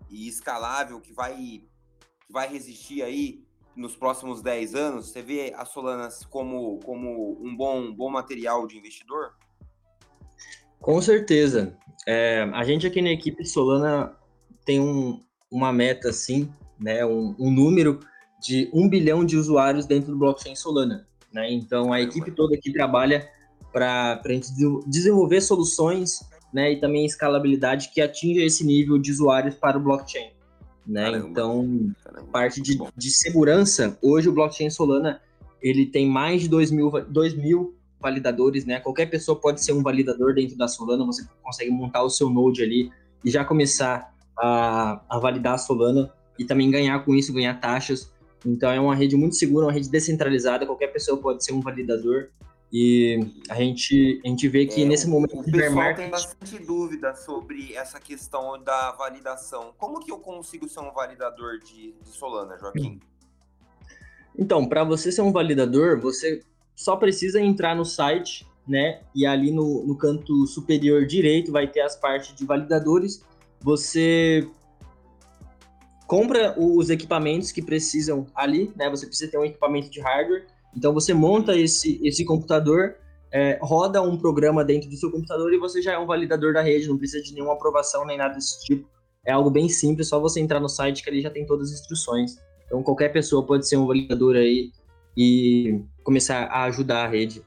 e 0.09 0.27
escalável 0.27 0.99
que 0.99 1.13
vai, 1.13 1.35
que 1.35 2.31
vai 2.31 2.47
resistir 2.47 3.01
aí 3.01 3.45
nos 3.75 3.95
próximos 3.95 4.41
10 4.41 4.75
anos? 4.75 5.09
Você 5.09 5.21
vê 5.21 5.53
a 5.55 5.65
Solana 5.65 6.09
como, 6.29 6.79
como 6.79 7.37
um 7.41 7.55
bom, 7.55 7.93
bom 7.93 8.09
material 8.09 8.67
de 8.67 8.77
investidor? 8.77 9.33
Com 10.79 11.01
certeza. 11.01 11.77
É, 12.05 12.49
a 12.53 12.63
gente 12.63 12.87
aqui 12.87 13.01
na 13.01 13.11
equipe 13.11 13.45
Solana 13.45 14.15
tem 14.65 14.79
um, 14.79 15.23
uma 15.51 15.71
meta, 15.71 16.09
assim, 16.09 16.51
né, 16.79 17.05
um, 17.05 17.35
um 17.39 17.51
número 17.51 17.99
de 18.41 18.69
um 18.73 18.87
bilhão 18.87 19.25
de 19.25 19.35
usuários 19.35 19.85
dentro 19.85 20.11
do 20.11 20.17
blockchain 20.17 20.55
Solana. 20.55 21.07
Né? 21.31 21.51
Então, 21.51 21.91
a 21.91 22.01
equipe 22.01 22.31
toda 22.31 22.55
aqui 22.55 22.71
trabalha 22.71 23.29
para 23.77 24.19
a 24.25 24.33
gente 24.33 24.49
desenvolver 24.87 25.39
soluções 25.39 26.27
né, 26.51 26.73
e 26.73 26.79
também 26.79 27.05
escalabilidade 27.05 27.91
que 27.93 28.01
atinja 28.01 28.41
esse 28.41 28.65
nível 28.65 28.97
de 28.97 29.11
usuários 29.11 29.53
para 29.53 29.77
o 29.77 29.79
blockchain. 29.79 30.31
Né? 30.85 31.03
Caramba, 31.03 31.27
então, 31.29 31.93
caramba, 32.03 32.27
parte 32.31 32.59
de, 32.59 32.79
de, 32.95 33.11
segurança, 33.11 33.95
hoje 34.01 34.29
o 34.29 34.33
blockchain 34.33 34.71
Solana 34.71 35.21
ele 35.61 35.85
tem 35.85 36.09
mais 36.09 36.41
de 36.41 36.47
2 36.47 36.71
mil, 36.71 36.89
2 37.07 37.35
mil 37.35 37.75
validadores, 37.99 38.65
né? 38.65 38.79
Qualquer 38.79 39.07
pessoa 39.07 39.39
pode 39.39 39.63
ser 39.63 39.73
um 39.73 39.83
validador 39.83 40.33
dentro 40.33 40.57
da 40.57 40.67
Solana, 40.67 41.05
você 41.05 41.23
consegue 41.43 41.69
montar 41.69 42.01
o 42.03 42.09
seu 42.09 42.29
node 42.29 42.63
ali 42.63 42.89
e 43.23 43.29
já 43.29 43.45
começar 43.45 44.11
a, 44.39 45.01
a 45.07 45.19
validar 45.19 45.53
a 45.53 45.57
Solana 45.57 46.11
e 46.39 46.45
também 46.45 46.71
ganhar 46.71 47.03
com 47.05 47.13
isso, 47.13 47.33
ganhar 47.33 47.59
taxas. 47.59 48.11
Então 48.43 48.71
é 48.71 48.79
uma 48.79 48.95
rede 48.95 49.15
muito 49.15 49.35
segura, 49.35 49.67
uma 49.67 49.71
rede 49.71 49.89
descentralizada, 49.89 50.65
qualquer 50.65 50.87
pessoa 50.87 51.17
pode 51.21 51.43
ser 51.43 51.53
um 51.53 51.59
validador 51.59 52.29
e 52.71 53.19
a 53.49 53.55
gente, 53.55 54.21
a 54.25 54.27
gente 54.27 54.47
vê 54.47 54.65
que 54.65 54.83
é, 54.83 54.85
nesse 54.85 55.07
momento... 55.07 55.39
O 55.39 55.43
pessoal 55.43 55.71
market... 55.71 55.97
tem 55.97 56.09
bastante 56.09 56.59
dúvida 56.59 57.15
sobre 57.15 57.73
essa 57.73 57.99
questão 57.99 58.61
da 58.61 58.91
validação. 58.91 59.73
Como 59.77 59.99
que 59.99 60.11
eu 60.11 60.19
consigo 60.19 60.67
ser 60.67 60.81
um 60.81 60.91
validador 60.91 61.59
de, 61.59 61.93
de 61.93 62.09
Solana, 62.09 62.57
Joaquim? 62.57 62.99
Então, 64.37 64.67
para 64.67 64.83
você 64.83 65.11
ser 65.11 65.21
um 65.21 65.31
validador, 65.31 65.99
você 65.99 66.43
só 66.75 66.95
precisa 66.97 67.41
entrar 67.41 67.75
no 67.75 67.85
site, 67.85 68.45
né? 68.67 69.01
E 69.15 69.25
ali 69.25 69.51
no, 69.51 69.85
no 69.85 69.97
canto 69.97 70.45
superior 70.45 71.05
direito 71.05 71.51
vai 71.51 71.67
ter 71.67 71.81
as 71.81 71.95
partes 71.95 72.35
de 72.35 72.45
validadores. 72.45 73.23
Você 73.61 74.47
compra 76.05 76.53
os 76.59 76.89
equipamentos 76.89 77.51
que 77.51 77.61
precisam 77.61 78.27
ali, 78.35 78.71
né? 78.75 78.89
Você 78.89 79.07
precisa 79.07 79.31
ter 79.31 79.37
um 79.37 79.45
equipamento 79.45 79.89
de 79.89 80.01
hardware 80.01 80.45
então 80.75 80.93
você 80.93 81.13
monta 81.13 81.55
esse, 81.55 81.99
esse 82.03 82.23
computador, 82.25 82.95
é, 83.31 83.59
roda 83.61 84.01
um 84.01 84.17
programa 84.17 84.63
dentro 84.63 84.89
do 84.89 84.95
seu 84.95 85.11
computador 85.11 85.53
e 85.53 85.57
você 85.57 85.81
já 85.81 85.93
é 85.93 85.97
um 85.97 86.05
validador 86.05 86.53
da 86.53 86.61
rede, 86.61 86.87
não 86.87 86.97
precisa 86.97 87.23
de 87.23 87.33
nenhuma 87.33 87.53
aprovação 87.53 88.05
nem 88.05 88.17
nada 88.17 88.35
desse 88.35 88.63
tipo. 88.65 88.87
É 89.25 89.31
algo 89.31 89.49
bem 89.49 89.67
simples, 89.67 90.07
só 90.07 90.19
você 90.19 90.39
entrar 90.39 90.59
no 90.59 90.69
site 90.69 91.03
que 91.03 91.09
ali 91.09 91.21
já 91.21 91.29
tem 91.29 91.45
todas 91.45 91.71
as 91.71 91.81
instruções. 91.81 92.37
Então 92.65 92.81
qualquer 92.83 93.09
pessoa 93.09 93.45
pode 93.45 93.67
ser 93.67 93.77
um 93.77 93.87
validador 93.87 94.35
aí 94.35 94.71
e 95.15 95.81
começar 96.03 96.45
a 96.45 96.63
ajudar 96.65 97.05
a 97.05 97.07
rede 97.07 97.41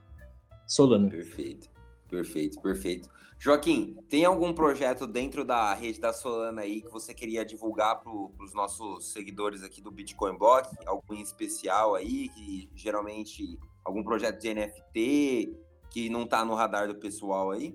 Solana. 0.67 1.09
Perfeito, 1.09 1.69
perfeito, 2.09 2.61
perfeito. 2.61 3.09
Joaquim, 3.43 3.97
tem 4.11 4.27
algum 4.27 4.53
projeto 4.53 5.07
dentro 5.07 5.47
da 5.47 5.73
rede 5.73 5.99
da 5.99 6.13
Solana 6.13 6.61
aí 6.61 6.83
que 6.83 6.91
você 6.91 7.15
queria 7.15 7.43
divulgar 7.43 7.99
para 7.99 8.13
os 8.13 8.53
nossos 8.53 9.15
seguidores 9.15 9.63
aqui 9.63 9.81
do 9.81 9.91
Bitcoin 9.91 10.37
Block? 10.37 10.69
Algum 10.85 11.15
em 11.15 11.23
especial 11.23 11.95
aí, 11.95 12.29
que 12.29 12.69
geralmente 12.75 13.59
algum 13.83 14.05
projeto 14.05 14.39
de 14.43 14.53
NFT 14.53 15.57
que 15.89 16.11
não 16.11 16.25
está 16.25 16.45
no 16.45 16.55
radar 16.55 16.87
do 16.87 16.97
pessoal 16.97 17.53
aí? 17.53 17.75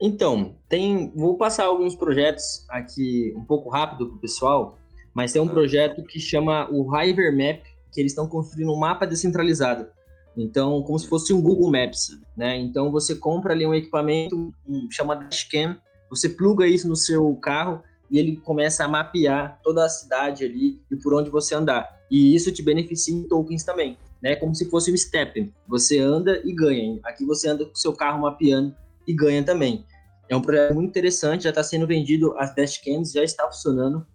Então, 0.00 0.56
tem, 0.66 1.12
vou 1.14 1.36
passar 1.36 1.66
alguns 1.66 1.94
projetos 1.94 2.64
aqui 2.70 3.34
um 3.36 3.44
pouco 3.44 3.68
rápido 3.68 4.08
para 4.08 4.16
o 4.16 4.20
pessoal, 4.20 4.78
mas 5.12 5.30
tem 5.30 5.42
um 5.42 5.48
projeto 5.48 6.02
que 6.04 6.18
chama 6.18 6.70
o 6.70 6.88
Hypermap, 6.88 7.62
que 7.92 8.00
eles 8.00 8.12
estão 8.12 8.26
construindo 8.26 8.72
um 8.72 8.78
mapa 8.78 9.06
descentralizado. 9.06 9.92
Então, 10.36 10.82
como 10.82 10.98
se 10.98 11.06
fosse 11.06 11.32
um 11.32 11.40
Google 11.40 11.70
Maps, 11.70 12.18
né? 12.36 12.56
Então, 12.56 12.90
você 12.90 13.14
compra 13.14 13.52
ali 13.52 13.66
um 13.66 13.74
equipamento, 13.74 14.52
um, 14.66 14.88
chama 14.90 15.14
Dashcam, 15.14 15.76
você 16.10 16.28
pluga 16.28 16.66
isso 16.66 16.88
no 16.88 16.96
seu 16.96 17.34
carro 17.36 17.82
e 18.10 18.18
ele 18.18 18.36
começa 18.36 18.84
a 18.84 18.88
mapear 18.88 19.58
toda 19.62 19.84
a 19.84 19.88
cidade 19.88 20.44
ali 20.44 20.80
e 20.90 20.96
por 20.96 21.14
onde 21.14 21.30
você 21.30 21.54
andar. 21.54 22.00
E 22.10 22.34
isso 22.34 22.52
te 22.52 22.62
beneficia 22.62 23.14
em 23.14 23.26
tokens 23.26 23.64
também, 23.64 23.96
né? 24.22 24.36
Como 24.36 24.54
se 24.54 24.68
fosse 24.68 24.92
um 24.92 24.96
step. 24.96 25.52
Você 25.68 25.98
anda 25.98 26.40
e 26.44 26.52
ganha. 26.52 26.98
Aqui 27.04 27.24
você 27.24 27.48
anda 27.48 27.64
com 27.64 27.72
o 27.72 27.78
seu 27.78 27.92
carro 27.92 28.20
mapeando 28.20 28.74
e 29.06 29.12
ganha 29.12 29.42
também. 29.44 29.84
É 30.28 30.36
um 30.36 30.40
projeto 30.40 30.74
muito 30.74 30.88
interessante, 30.88 31.44
já 31.44 31.50
está 31.50 31.62
sendo 31.62 31.86
vendido, 31.86 32.34
as 32.38 32.54
dashcams 32.54 33.12
já 33.12 33.22
está 33.22 33.46
funcionando. 33.46 34.06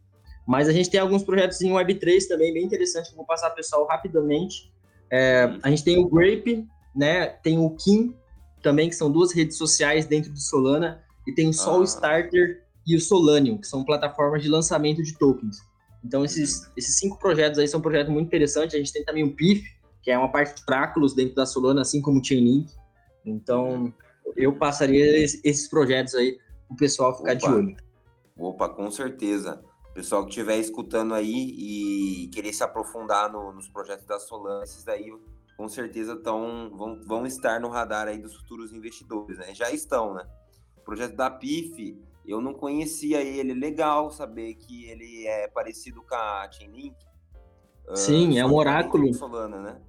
Mas 0.48 0.68
a 0.68 0.72
gente 0.72 0.90
tem 0.90 1.00
alguns 1.00 1.24
projetos 1.24 1.62
em 1.62 1.72
Web3 1.72 2.28
também, 2.28 2.54
bem 2.54 2.66
interessante, 2.66 3.08
que 3.08 3.14
eu 3.14 3.18
vou 3.18 3.26
passar 3.26 3.52
pessoal 3.52 3.86
rapidamente. 3.86 4.72
É, 5.12 5.58
a 5.64 5.70
gente 5.70 5.84
tem 5.84 5.98
o 5.98 6.10
Grape, 6.10 6.68
né? 6.96 7.28
Tem 7.28 7.58
o 7.58 7.70
Kim 7.72 8.16
também, 8.62 8.90
que 8.90 8.96
são 8.96 9.12
duas 9.12 9.32
redes 9.34 9.58
sociais 9.58 10.06
dentro 10.06 10.32
do 10.32 10.40
Solana, 10.40 11.02
e 11.28 11.34
tem 11.34 11.48
o 11.48 11.54
Sol 11.54 11.82
ah. 11.82 11.84
Starter 11.84 12.64
e 12.86 12.96
o 12.96 13.02
Solanium, 13.02 13.58
que 13.58 13.68
são 13.68 13.84
plataformas 13.84 14.42
de 14.42 14.50
lançamento 14.50 15.02
de 15.04 15.18
tokens. 15.18 15.58
Então, 16.04 16.24
esses, 16.24 16.64
uhum. 16.64 16.72
esses 16.78 16.98
cinco 16.98 17.20
projetos 17.20 17.60
aí 17.60 17.68
são 17.68 17.82
projetos 17.82 18.12
muito 18.12 18.28
interessantes. 18.28 18.74
A 18.76 18.78
gente 18.78 18.92
tem 18.92 19.04
também 19.04 19.24
o 19.24 19.36
PIF, 19.36 19.64
que 20.02 20.12
é 20.12 20.18
uma 20.18 20.32
parte 20.32 20.56
de 20.56 20.66
Práculos 20.66 21.14
dentro 21.14 21.36
da 21.36 21.46
Solana, 21.46 21.82
assim 21.82 22.02
como 22.02 22.20
o 22.20 22.24
Chainlink. 22.24 22.72
Então, 23.26 23.94
eu 24.36 24.54
passaria 24.56 25.24
esses 25.24 25.68
projetos 25.68 26.16
aí 26.16 26.38
para 26.68 26.74
o 26.74 26.78
pessoal 26.78 27.18
ficar 27.18 27.36
Opa. 27.36 27.48
de 27.48 27.54
olho. 27.54 27.76
Opa, 28.38 28.70
com 28.70 28.90
certeza. 28.90 29.62
Pessoal 30.00 30.24
que 30.24 30.30
estiver 30.30 30.58
escutando 30.58 31.14
aí 31.14 31.54
e 31.58 32.30
querer 32.30 32.54
se 32.54 32.64
aprofundar 32.64 33.30
no, 33.30 33.52
nos 33.52 33.68
projetos 33.68 34.06
da 34.06 34.18
Solana, 34.18 34.64
esses 34.64 34.82
daí 34.82 35.12
com 35.58 35.68
certeza 35.68 36.16
tão, 36.16 36.72
vão, 36.74 37.02
vão 37.06 37.26
estar 37.26 37.60
no 37.60 37.68
radar 37.68 38.08
aí 38.08 38.18
dos 38.18 38.34
futuros 38.34 38.72
investidores, 38.72 39.38
né? 39.38 39.54
Já 39.54 39.70
estão, 39.72 40.14
né? 40.14 40.26
O 40.78 40.82
projeto 40.86 41.18
da 41.18 41.30
PIF, 41.30 42.00
eu 42.26 42.40
não 42.40 42.54
conhecia 42.54 43.20
ele. 43.20 43.54
Legal 43.54 44.10
saber 44.10 44.54
que 44.54 44.86
ele 44.86 45.28
é 45.28 45.50
parecido 45.50 46.02
com 46.02 46.16
a 46.16 46.50
Chainlink. 46.50 46.96
Ah, 47.90 47.96
Sim, 47.98 48.36
uh, 48.36 48.38
é 48.38 48.46
um 48.46 48.56
oráculo. 48.56 49.14
Solana, 49.14 49.60
né? 49.60 49.82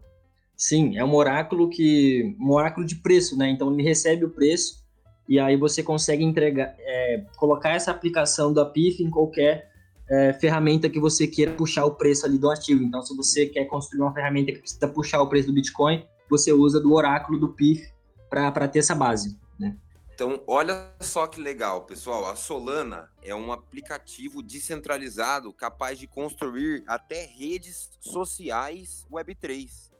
Sim, 0.56 0.98
é 0.98 1.04
um 1.04 1.14
oráculo 1.14 1.70
que. 1.70 2.36
um 2.40 2.50
oráculo 2.50 2.84
de 2.84 2.96
preço, 2.96 3.38
né? 3.38 3.48
Então 3.48 3.72
ele 3.72 3.84
recebe 3.84 4.24
o 4.24 4.30
preço 4.30 4.84
e 5.28 5.38
aí 5.38 5.56
você 5.56 5.84
consegue 5.84 6.24
entregar, 6.24 6.74
é, 6.80 7.24
colocar 7.36 7.70
essa 7.70 7.92
aplicação 7.92 8.52
da 8.52 8.66
PIF 8.66 9.04
em 9.04 9.08
qualquer 9.08 9.69
é, 10.10 10.32
ferramenta 10.32 10.90
que 10.90 10.98
você 10.98 11.26
queira 11.26 11.52
puxar 11.52 11.84
o 11.84 11.94
preço 11.94 12.26
ali 12.26 12.36
do 12.36 12.50
ativo. 12.50 12.82
Então, 12.82 13.00
se 13.00 13.16
você 13.16 13.46
quer 13.46 13.66
construir 13.66 14.02
uma 14.02 14.12
ferramenta 14.12 14.52
que 14.52 14.58
precisa 14.58 14.88
puxar 14.88 15.22
o 15.22 15.28
preço 15.28 15.46
do 15.46 15.54
Bitcoin, 15.54 16.04
você 16.28 16.52
usa 16.52 16.80
do 16.80 16.92
oráculo 16.92 17.38
do 17.38 17.48
PIF 17.50 17.92
para 18.28 18.68
ter 18.68 18.80
essa 18.80 18.94
base. 18.94 19.38
Né? 19.58 19.76
Então, 20.12 20.42
olha 20.46 20.92
só 21.00 21.26
que 21.28 21.40
legal, 21.40 21.82
pessoal. 21.82 22.26
A 22.26 22.34
Solana 22.34 23.08
é 23.22 23.34
um 23.34 23.52
aplicativo 23.52 24.42
descentralizado 24.42 25.52
capaz 25.52 25.98
de 25.98 26.08
construir 26.08 26.82
até 26.86 27.24
redes 27.24 27.90
sociais 28.00 29.06
Web3. 29.10 29.90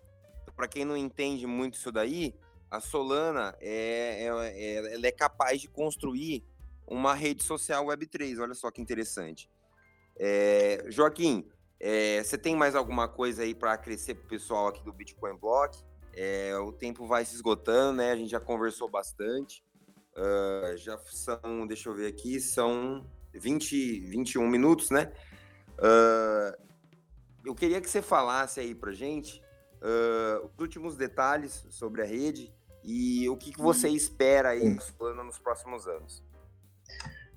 Para 0.56 0.68
quem 0.68 0.84
não 0.84 0.96
entende 0.96 1.46
muito 1.46 1.74
isso 1.74 1.90
daí, 1.90 2.34
a 2.70 2.80
Solana 2.80 3.54
é, 3.60 4.24
é, 4.24 4.26
é, 4.26 4.94
ela 4.94 5.06
é 5.06 5.12
capaz 5.12 5.60
de 5.60 5.68
construir 5.68 6.44
uma 6.86 7.14
rede 7.14 7.44
social 7.44 7.86
Web3. 7.86 8.40
Olha 8.40 8.54
só 8.54 8.70
que 8.70 8.80
interessante. 8.82 9.48
É, 10.22 10.84
Joaquim, 10.88 11.48
é, 11.80 12.22
você 12.22 12.36
tem 12.36 12.54
mais 12.54 12.74
alguma 12.74 13.08
coisa 13.08 13.42
aí 13.42 13.54
para 13.54 13.72
acrescer 13.72 14.14
para 14.14 14.24
o 14.26 14.28
pessoal 14.28 14.68
aqui 14.68 14.84
do 14.84 14.92
Bitcoin 14.92 15.34
Block? 15.38 15.82
É, 16.12 16.54
o 16.58 16.70
tempo 16.70 17.06
vai 17.06 17.24
se 17.24 17.34
esgotando, 17.34 17.96
né? 17.96 18.12
A 18.12 18.16
gente 18.16 18.30
já 18.30 18.38
conversou 18.38 18.86
bastante. 18.86 19.64
Uh, 20.14 20.76
já 20.76 20.98
são, 20.98 21.66
deixa 21.66 21.88
eu 21.88 21.94
ver 21.94 22.08
aqui, 22.08 22.38
são 22.40 23.06
20, 23.32 24.00
21 24.00 24.46
minutos, 24.46 24.90
né? 24.90 25.10
Uh, 25.78 26.60
eu 27.46 27.54
queria 27.54 27.80
que 27.80 27.88
você 27.88 28.02
falasse 28.02 28.60
aí 28.60 28.74
para 28.74 28.92
gente 28.92 29.40
uh, 29.80 30.44
os 30.44 30.60
últimos 30.60 30.96
detalhes 30.96 31.64
sobre 31.70 32.02
a 32.02 32.04
rede 32.04 32.52
e 32.84 33.26
o 33.30 33.36
que, 33.36 33.52
que 33.52 33.60
você 33.60 33.88
uhum. 33.88 33.94
espera 33.94 34.50
aí 34.50 34.68
nos 35.24 35.38
próximos 35.38 35.86
anos. 35.86 36.22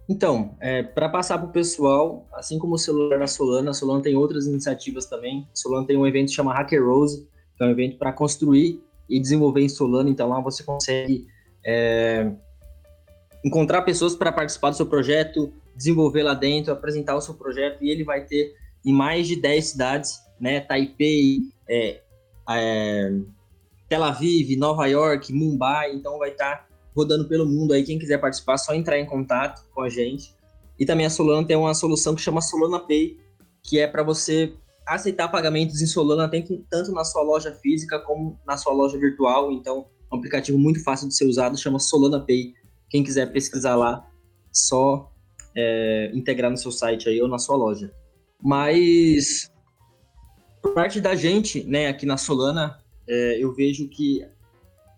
Então, 0.07 0.57
é, 0.59 0.83
para 0.83 1.07
passar 1.07 1.37
para 1.37 1.47
o 1.47 1.51
pessoal, 1.51 2.27
assim 2.33 2.59
como 2.59 2.75
o 2.75 2.77
celular 2.77 3.17
na 3.17 3.27
Solana, 3.27 3.71
a 3.71 3.73
Solana 3.73 4.01
tem 4.01 4.15
outras 4.15 4.45
iniciativas 4.45 5.05
também. 5.05 5.47
A 5.51 5.55
Solana 5.55 5.87
tem 5.87 5.97
um 5.97 6.05
evento 6.05 6.27
que 6.27 6.35
chama 6.35 6.53
Hacker 6.53 6.85
Rose, 6.85 7.27
que 7.55 7.63
é 7.63 7.67
um 7.67 7.69
evento 7.69 7.97
para 7.97 8.11
construir 8.11 8.83
e 9.09 9.19
desenvolver 9.19 9.61
em 9.61 9.69
Solana. 9.69 10.09
Então 10.09 10.27
lá 10.27 10.41
você 10.41 10.63
consegue 10.63 11.27
é, 11.65 12.29
encontrar 13.43 13.83
pessoas 13.83 14.15
para 14.15 14.31
participar 14.31 14.71
do 14.71 14.75
seu 14.75 14.85
projeto, 14.85 15.53
desenvolver 15.75 16.23
lá 16.23 16.33
dentro, 16.33 16.73
apresentar 16.73 17.15
o 17.15 17.21
seu 17.21 17.33
projeto 17.33 17.83
e 17.83 17.89
ele 17.89 18.03
vai 18.03 18.25
ter 18.25 18.55
em 18.85 18.93
mais 18.93 19.27
de 19.27 19.37
10 19.37 19.65
cidades, 19.65 20.19
né? 20.39 20.59
Taipei, 20.59 21.39
é, 21.67 22.01
é, 22.49 23.11
Tel 23.87 24.03
Aviv, 24.03 24.57
Nova 24.57 24.85
York, 24.87 25.31
Mumbai. 25.31 25.93
Então 25.93 26.17
vai 26.17 26.31
estar 26.31 26.57
tá 26.57 26.72
rodando 26.95 27.27
pelo 27.27 27.45
mundo 27.45 27.73
aí. 27.73 27.83
Quem 27.83 27.99
quiser 27.99 28.19
participar, 28.19 28.57
só 28.57 28.73
entrar 28.73 28.99
em 28.99 29.05
contato 29.05 29.65
com 29.73 29.81
a 29.81 29.89
gente. 29.89 30.35
E 30.79 30.85
também 30.85 31.05
a 31.05 31.09
Solana 31.09 31.45
tem 31.45 31.55
uma 31.55 31.73
solução 31.73 32.15
que 32.15 32.21
chama 32.21 32.41
Solana 32.41 32.79
Pay, 32.79 33.17
que 33.61 33.79
é 33.79 33.87
para 33.87 34.03
você 34.03 34.53
aceitar 34.85 35.29
pagamentos 35.29 35.81
em 35.81 35.85
Solana 35.85 36.29
tanto 36.69 36.91
na 36.91 37.05
sua 37.05 37.21
loja 37.21 37.53
física 37.53 37.99
como 37.99 38.39
na 38.45 38.57
sua 38.57 38.73
loja 38.73 38.97
virtual. 38.97 39.51
Então, 39.51 39.87
é 40.11 40.15
um 40.15 40.17
aplicativo 40.17 40.57
muito 40.57 40.83
fácil 40.83 41.07
de 41.07 41.15
ser 41.15 41.25
usado, 41.25 41.57
chama 41.57 41.79
Solana 41.79 42.19
Pay. 42.19 42.53
Quem 42.89 43.03
quiser 43.03 43.31
pesquisar 43.31 43.75
lá, 43.75 44.05
só 44.51 45.11
é, 45.55 46.11
integrar 46.13 46.51
no 46.51 46.57
seu 46.57 46.71
site 46.71 47.09
aí 47.09 47.21
ou 47.21 47.27
na 47.27 47.39
sua 47.39 47.55
loja. 47.55 47.91
Mas, 48.41 49.49
por 50.61 50.73
parte 50.73 50.99
da 50.99 51.15
gente, 51.15 51.63
né, 51.63 51.87
aqui 51.87 52.05
na 52.05 52.17
Solana, 52.17 52.77
é, 53.07 53.43
eu 53.43 53.53
vejo 53.53 53.87
que 53.87 54.25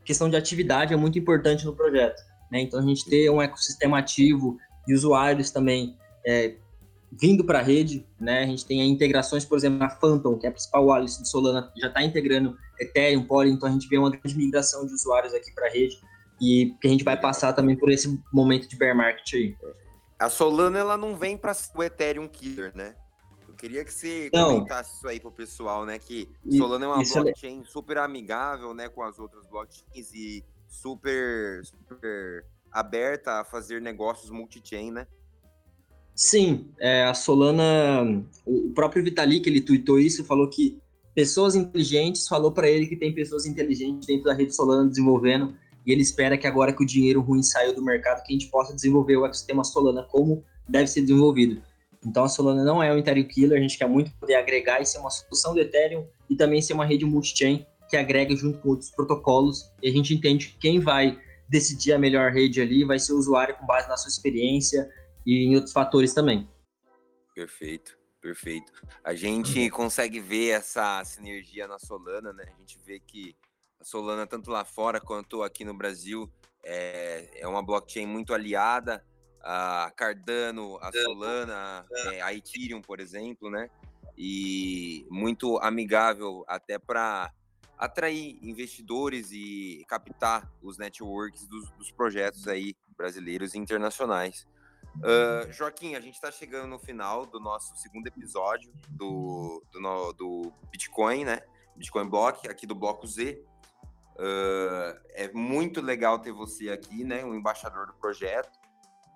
questão 0.06 0.30
de 0.30 0.36
atividade 0.36 0.94
é 0.94 0.98
muito 0.98 1.18
importante 1.18 1.66
no 1.66 1.76
projeto. 1.76 2.22
Né? 2.52 2.62
Então, 2.62 2.80
a 2.80 2.84
gente 2.84 3.06
ter 3.10 3.30
um 3.30 3.42
ecossistema 3.42 4.00
ativo 4.00 4.58
e 4.88 4.94
usuários 4.94 5.50
também 5.50 5.98
é, 6.26 6.56
vindo 7.12 7.44
para 7.44 7.60
a 7.60 7.62
rede. 7.62 8.06
Né? 8.20 8.44
A 8.44 8.46
gente 8.46 8.66
tem 8.66 8.88
integrações, 8.90 9.44
por 9.44 9.58
exemplo, 9.58 9.80
na 9.80 9.90
Phantom, 9.90 10.38
que 10.38 10.46
é 10.46 10.50
a 10.50 10.52
principal 10.52 10.86
wallet 10.86 11.22
de 11.22 11.30
Solana, 11.30 11.72
já 11.78 11.88
está 11.88 12.04
integrando 12.04 12.58
Ethereum, 12.80 13.24
Poly, 13.24 13.52
então 13.52 13.70
a 13.70 13.72
gente 13.72 13.88
vê 13.88 13.98
uma 13.98 14.10
grande 14.10 14.38
migração 14.38 14.86
de 14.86 14.94
usuários 14.94 15.34
aqui 15.34 15.52
para 15.54 15.68
a 15.68 15.72
rede 15.72 15.98
e 16.42 16.76
que 16.82 16.88
a 16.88 16.92
gente 16.92 17.04
vai 17.04 17.20
passar 17.20 17.54
também 17.54 17.76
por 17.76 17.90
esse 17.90 18.22
momento 18.34 18.68
de 18.68 18.76
bear 18.76 18.96
market 18.96 19.34
aí. 19.34 19.56
A 20.20 20.30
Solana 20.30 20.78
ela 20.78 20.98
não 20.98 21.16
vem 21.16 21.38
para 21.38 21.56
o 21.76 21.84
Ethereum 21.84 22.28
killer, 22.28 22.72
né? 22.76 22.96
Queria 23.56 23.84
que 23.84 23.94
você 23.94 24.30
não. 24.34 24.56
comentasse 24.56 24.98
isso 24.98 25.08
aí 25.08 25.20
pro 25.20 25.32
pessoal, 25.32 25.86
né? 25.86 25.98
Que 25.98 26.30
Solana 26.58 26.86
é 26.86 26.88
uma 26.88 27.02
isso 27.02 27.18
é 27.18 27.24
blockchain 27.24 27.62
é... 27.62 27.66
super 27.66 27.98
amigável, 27.98 28.74
né, 28.74 28.90
com 28.90 29.02
as 29.02 29.18
outras 29.20 29.46
blockchains 29.48 30.14
e 30.14 30.44
super, 30.68 31.64
super 31.66 32.46
aberta 32.72 33.40
a 33.40 33.46
fazer 33.46 33.82
negócios 33.82 34.30
multi-chain, 34.30 34.92
né? 34.92 35.08
Sim, 36.14 36.70
é, 36.80 37.04
a 37.04 37.14
Solana, 37.14 38.26
o 38.46 38.72
próprio 38.72 39.04
Vitalik, 39.04 39.48
ele 39.50 39.60
tweetou 39.60 40.00
isso, 40.00 40.24
falou 40.24 40.50
que 40.50 40.80
pessoas 41.14 41.56
inteligentes, 41.56 42.28
falou 42.28 42.52
para 42.52 42.70
ele 42.70 42.88
que 42.88 42.96
tem 42.96 43.14
pessoas 43.14 43.46
inteligentes 43.46 44.08
dentro 44.08 44.26
da 44.26 44.34
rede 44.34 44.56
Solana 44.56 44.90
desenvolvendo, 44.90 45.56
e 45.86 45.92
ele 45.92 46.02
espera 46.02 46.38
que 46.38 46.48
agora 46.48 46.74
que 46.74 46.84
o 46.84 46.86
dinheiro 46.86 47.22
ruim 47.22 47.44
saiu 47.44 47.76
do 47.76 47.84
mercado, 47.84 48.24
que 48.24 48.34
a 48.34 48.38
gente 48.38 48.50
possa 48.50 48.74
desenvolver 48.74 49.18
o 49.18 49.26
ecossistema 49.26 49.64
Solana 49.64 50.04
como 50.04 50.44
deve 50.68 50.88
ser 50.88 51.02
desenvolvido. 51.02 51.62
Então 52.06 52.24
a 52.24 52.30
Solana 52.30 52.64
não 52.64 52.82
é 52.82 52.94
um 52.94 52.98
Ethereum 52.98 53.28
killer, 53.28 53.58
a 53.58 53.62
gente 53.62 53.78
quer 53.78 53.88
muito 53.88 54.12
poder 54.20 54.36
agregar 54.36 54.82
e 54.82 54.86
ser 54.86 55.00
uma 55.00 55.10
solução 55.10 55.54
do 55.54 55.60
Ethereum 55.60 56.08
e 56.30 56.36
também 56.36 56.62
ser 56.62 56.74
uma 56.74 56.86
rede 56.86 57.06
multi-chain 57.06 57.66
que 57.90 57.98
agrega 57.98 58.36
junto 58.36 58.60
com 58.60 58.70
outros 58.70 58.92
protocolos 58.92 59.72
e 59.82 59.90
a 59.90 59.92
gente 59.92 60.14
entende 60.14 60.50
que 60.50 60.58
quem 60.58 60.80
vai 60.80 61.20
decidir 61.48 61.94
a 61.94 62.00
melhor 62.00 62.32
rede 62.32 62.62
ali 62.62 62.84
vai 62.84 63.00
ser 63.00 63.14
o 63.14 63.18
usuário 63.18 63.56
com 63.56 63.66
base 63.66 63.88
na 63.88 63.98
sua 63.98 64.10
experiência 64.10 64.90
e 65.26 65.46
em 65.46 65.56
outros 65.56 65.74
fatores 65.74 66.14
também. 66.14 66.48
Perfeito, 67.34 67.98
perfeito. 68.22 68.72
A 69.04 69.14
gente 69.14 69.70
consegue 69.70 70.20
ver 70.20 70.50
essa 70.50 71.04
sinergia 71.04 71.68
na 71.68 71.78
Solana, 71.78 72.34
né? 72.34 72.46
A 72.56 72.60
gente 72.60 72.80
vê 72.84 73.00
que 73.00 73.36
a 73.80 73.84
Solana, 73.84 74.26
tanto 74.26 74.50
lá 74.50 74.64
fora 74.64 75.00
quanto 75.00 75.44
aqui 75.44 75.64
no 75.66 75.74
Brasil, 75.74 76.32
é, 76.64 77.42
é 77.42 77.48
uma 77.48 77.64
blockchain 77.64 78.08
muito 78.08 78.34
aliada 78.34 79.04
a 79.46 79.92
Cardano, 79.96 80.80
a 80.82 80.92
Solana, 80.92 81.86
é, 81.92 82.22
a 82.22 82.34
Ethereum, 82.34 82.82
por 82.82 83.00
exemplo, 83.00 83.50
né? 83.50 83.70
E 84.18 85.06
muito 85.12 85.60
amigável 85.60 86.44
até 86.48 86.80
para 86.80 87.32
atrair 87.78 88.40
investidores 88.42 89.32
e 89.32 89.86
captar 89.88 90.52
os 90.64 90.78
networks 90.80 91.46
dos, 91.48 91.70
dos, 91.72 91.92
projetos 91.92 92.48
aí 92.48 92.76
brasileiros 92.98 93.54
e 93.54 93.60
internacionais. 93.60 94.48
Uh, 94.96 95.52
Joaquim, 95.52 95.94
a 95.94 96.00
gente 96.00 96.16
está 96.16 96.32
chegando 96.32 96.68
no 96.68 96.80
final 96.80 97.26
do 97.26 97.40
nosso 97.40 97.76
segundo 97.76 98.08
episódio 98.08 98.72
do, 98.90 99.62
do, 99.72 100.14
do 100.14 100.54
Bitcoin, 100.72 101.26
né? 101.26 101.42
Bitcoin 101.76 102.08
Block, 102.08 102.48
aqui 102.48 102.66
do 102.66 102.74
Bloco 102.74 103.06
Z. 103.06 103.44
Uh, 104.16 104.98
é 105.10 105.30
muito 105.34 105.82
legal 105.82 106.18
ter 106.18 106.32
você 106.32 106.70
aqui, 106.70 107.04
né? 107.04 107.24
O 107.26 107.36
embaixador 107.36 107.88
do 107.88 107.94
projeto. 107.96 108.65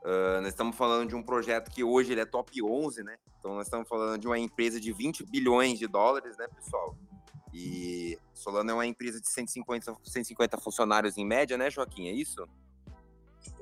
Uh, 0.03 0.41
nós 0.41 0.47
estamos 0.47 0.75
falando 0.75 1.09
de 1.09 1.15
um 1.15 1.21
projeto 1.21 1.69
que 1.69 1.83
hoje 1.83 2.11
ele 2.13 2.21
é 2.21 2.25
top 2.25 2.61
11, 2.63 3.03
né? 3.03 3.17
Então 3.39 3.55
nós 3.55 3.67
estamos 3.67 3.87
falando 3.87 4.19
de 4.19 4.27
uma 4.27 4.39
empresa 4.39 4.79
de 4.79 4.93
20 4.93 5.25
bilhões 5.25 5.77
de 5.77 5.87
dólares, 5.87 6.37
né, 6.37 6.47
pessoal? 6.47 6.95
E 7.53 8.17
Solana 8.33 8.71
é 8.71 8.73
uma 8.73 8.85
empresa 8.85 9.19
de 9.19 9.29
150, 9.29 9.95
150 10.03 10.57
funcionários 10.57 11.17
em 11.17 11.25
média, 11.25 11.57
né, 11.57 11.69
Joaquim? 11.69 12.07
É 12.07 12.13
isso? 12.13 12.47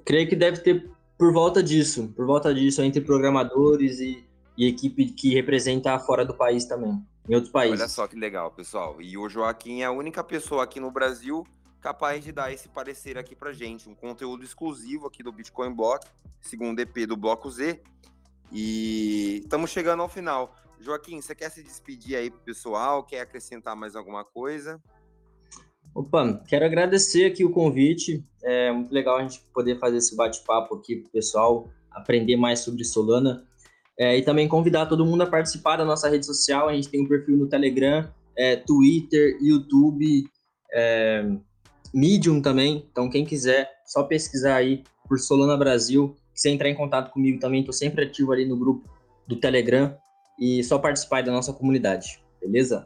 Creio 0.05 0.27
que 0.27 0.35
deve 0.35 0.59
ter 0.59 0.91
por 1.17 1.33
volta 1.33 1.63
disso, 1.63 2.13
por 2.15 2.25
volta 2.25 2.53
disso, 2.53 2.81
entre 2.83 3.01
programadores 3.01 3.99
e, 3.99 4.23
e 4.55 4.67
equipe 4.67 5.05
que 5.05 5.33
representa 5.33 5.97
fora 5.99 6.23
do 6.23 6.33
país 6.33 6.65
também, 6.65 7.03
em 7.27 7.33
outros 7.33 7.51
países. 7.51 7.79
Olha 7.79 7.89
só 7.89 8.07
que 8.07 8.15
legal, 8.15 8.51
pessoal. 8.51 9.01
E 9.01 9.17
o 9.17 9.27
Joaquim 9.27 9.81
é 9.81 9.85
a 9.85 9.91
única 9.91 10.23
pessoa 10.23 10.63
aqui 10.63 10.79
no 10.79 10.91
Brasil 10.91 11.45
capaz 11.87 12.21
de 12.21 12.33
dar 12.33 12.51
esse 12.51 12.67
parecer 12.67 13.17
aqui 13.17 13.33
pra 13.33 13.53
gente, 13.53 13.87
um 13.87 13.95
conteúdo 13.95 14.43
exclusivo 14.43 15.07
aqui 15.07 15.23
do 15.23 15.31
Bitcoin 15.31 15.73
Block, 15.73 16.05
segundo 16.41 16.81
EP 16.81 17.07
do 17.07 17.15
Bloco 17.15 17.49
Z. 17.49 17.79
E 18.51 19.39
estamos 19.43 19.69
chegando 19.69 20.01
ao 20.01 20.09
final. 20.09 20.53
Joaquim, 20.81 21.21
você 21.21 21.33
quer 21.33 21.49
se 21.49 21.63
despedir 21.63 22.17
aí 22.17 22.29
pro 22.29 22.41
pessoal? 22.41 23.05
Quer 23.05 23.21
acrescentar 23.21 23.73
mais 23.73 23.95
alguma 23.95 24.25
coisa? 24.25 24.83
Opa, 25.95 26.43
quero 26.45 26.65
agradecer 26.65 27.23
aqui 27.23 27.45
o 27.45 27.51
convite. 27.51 28.21
É 28.43 28.69
muito 28.69 28.93
legal 28.93 29.15
a 29.15 29.21
gente 29.21 29.41
poder 29.53 29.79
fazer 29.79 29.95
esse 29.95 30.13
bate-papo 30.13 30.75
aqui 30.75 30.97
para 30.97 31.07
o 31.07 31.11
pessoal 31.11 31.69
aprender 31.89 32.35
mais 32.35 32.59
sobre 32.59 32.83
Solana. 32.83 33.47
É, 33.97 34.17
e 34.17 34.21
também 34.23 34.45
convidar 34.45 34.87
todo 34.87 35.05
mundo 35.05 35.21
a 35.21 35.25
participar 35.25 35.77
da 35.77 35.85
nossa 35.85 36.09
rede 36.09 36.25
social. 36.25 36.67
A 36.67 36.73
gente 36.73 36.89
tem 36.89 37.01
um 37.01 37.07
perfil 37.07 37.37
no 37.37 37.47
Telegram, 37.47 38.13
é, 38.35 38.57
Twitter, 38.57 39.37
YouTube, 39.41 40.25
é, 40.73 41.25
Medium 41.93 42.41
também. 42.41 42.87
Então, 42.91 43.09
quem 43.09 43.25
quiser, 43.25 43.69
só 43.85 44.03
pesquisar 44.03 44.55
aí 44.55 44.83
por 45.07 45.19
Solana 45.19 45.57
Brasil. 45.57 46.15
Se 46.33 46.49
entrar 46.49 46.69
em 46.69 46.75
contato 46.75 47.11
comigo 47.11 47.39
também, 47.39 47.61
estou 47.61 47.73
sempre 47.73 48.05
ativo 48.05 48.31
ali 48.31 48.45
no 48.45 48.57
grupo 48.57 48.87
do 49.27 49.35
Telegram 49.35 49.97
e 50.39 50.63
só 50.63 50.77
participar 50.77 51.23
da 51.23 51.31
nossa 51.31 51.51
comunidade, 51.51 52.23
beleza? 52.39 52.83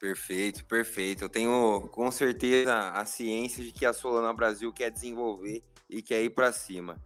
Perfeito, 0.00 0.64
perfeito. 0.64 1.24
Eu 1.24 1.28
tenho 1.28 1.88
com 1.92 2.10
certeza 2.10 2.90
a 2.90 3.04
ciência 3.04 3.62
de 3.62 3.72
que 3.72 3.84
a 3.84 3.92
Solana 3.92 4.32
Brasil 4.32 4.72
quer 4.72 4.90
desenvolver 4.90 5.62
e 5.90 6.00
quer 6.00 6.22
ir 6.22 6.30
para 6.30 6.52
cima. 6.52 6.96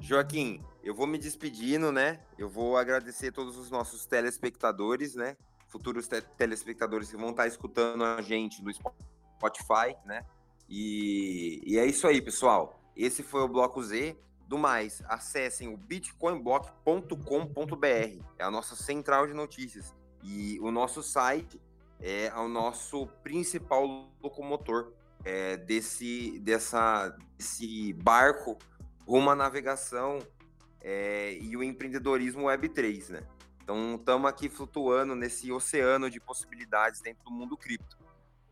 Joaquim, 0.00 0.60
eu 0.82 0.94
vou 0.94 1.06
me 1.06 1.16
despedindo, 1.16 1.92
né? 1.92 2.18
Eu 2.36 2.48
vou 2.48 2.76
agradecer 2.76 3.30
todos 3.30 3.56
os 3.56 3.70
nossos 3.70 4.04
telespectadores, 4.04 5.14
né? 5.14 5.36
Futuros 5.68 6.08
te 6.08 6.20
telespectadores 6.36 7.10
que 7.10 7.16
vão 7.16 7.30
estar 7.30 7.46
escutando 7.46 8.04
a 8.04 8.20
gente 8.20 8.60
no 8.62 8.72
Spotify, 8.72 9.96
né? 10.04 10.22
E, 10.74 11.60
e 11.66 11.78
é 11.78 11.84
isso 11.84 12.06
aí, 12.06 12.22
pessoal. 12.22 12.80
Esse 12.96 13.22
foi 13.22 13.42
o 13.42 13.48
Bloco 13.48 13.82
Z. 13.82 14.16
Do 14.48 14.56
mais, 14.56 15.02
acessem 15.06 15.68
o 15.68 15.76
bitcoinblock.com.br. 15.76 18.24
É 18.38 18.44
a 18.44 18.50
nossa 18.50 18.74
central 18.74 19.26
de 19.26 19.34
notícias. 19.34 19.94
E 20.22 20.58
o 20.60 20.70
nosso 20.70 21.02
site 21.02 21.60
é 22.00 22.32
o 22.34 22.48
nosso 22.48 23.06
principal 23.22 24.08
locomotor 24.22 24.94
é, 25.26 25.58
desse, 25.58 26.40
dessa, 26.40 27.14
desse 27.36 27.92
barco 27.92 28.56
rumo 29.06 29.28
à 29.28 29.36
navegação 29.36 30.20
é, 30.80 31.34
e 31.34 31.54
o 31.54 31.62
empreendedorismo 31.62 32.44
Web3, 32.44 33.10
né? 33.10 33.22
Então, 33.62 33.96
estamos 33.96 34.28
aqui 34.28 34.48
flutuando 34.48 35.14
nesse 35.14 35.52
oceano 35.52 36.08
de 36.08 36.18
possibilidades 36.18 37.02
dentro 37.02 37.24
do 37.24 37.30
mundo 37.30 37.58
cripto. 37.58 38.01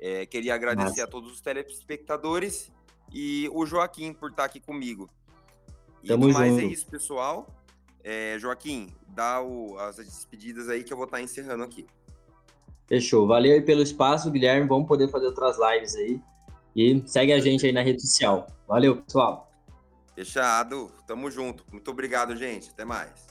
É, 0.00 0.24
queria 0.24 0.54
agradecer 0.54 0.88
Nossa. 0.88 1.04
a 1.04 1.06
todos 1.06 1.30
os 1.30 1.42
telespectadores 1.42 2.72
e 3.12 3.50
o 3.52 3.66
Joaquim 3.66 4.14
por 4.14 4.30
estar 4.30 4.44
aqui 4.44 4.58
comigo. 4.58 5.10
E 6.02 6.08
Tamo 6.08 6.32
mais 6.32 6.56
é 6.56 6.64
isso, 6.64 6.86
pessoal. 6.86 7.46
É, 8.02 8.38
Joaquim, 8.38 8.88
dá 9.08 9.42
o, 9.42 9.76
as 9.78 9.96
despedidas 9.96 10.70
aí 10.70 10.82
que 10.82 10.90
eu 10.90 10.96
vou 10.96 11.04
estar 11.04 11.20
encerrando 11.20 11.62
aqui. 11.62 11.86
Fechou. 12.86 13.26
Valeu 13.26 13.52
aí 13.52 13.60
pelo 13.60 13.82
espaço, 13.82 14.30
Guilherme. 14.30 14.66
Vamos 14.66 14.88
poder 14.88 15.08
fazer 15.08 15.26
outras 15.26 15.56
lives 15.58 15.94
aí. 15.94 16.20
E 16.74 17.02
segue 17.06 17.32
a 17.32 17.38
gente 17.38 17.66
aí 17.66 17.72
na 17.72 17.82
rede 17.82 18.00
social. 18.00 18.46
Valeu, 18.66 19.02
pessoal. 19.02 19.52
Fechado. 20.14 20.90
Tamo 21.06 21.30
junto. 21.30 21.64
Muito 21.70 21.90
obrigado, 21.90 22.34
gente. 22.34 22.70
Até 22.70 22.84
mais. 22.84 23.29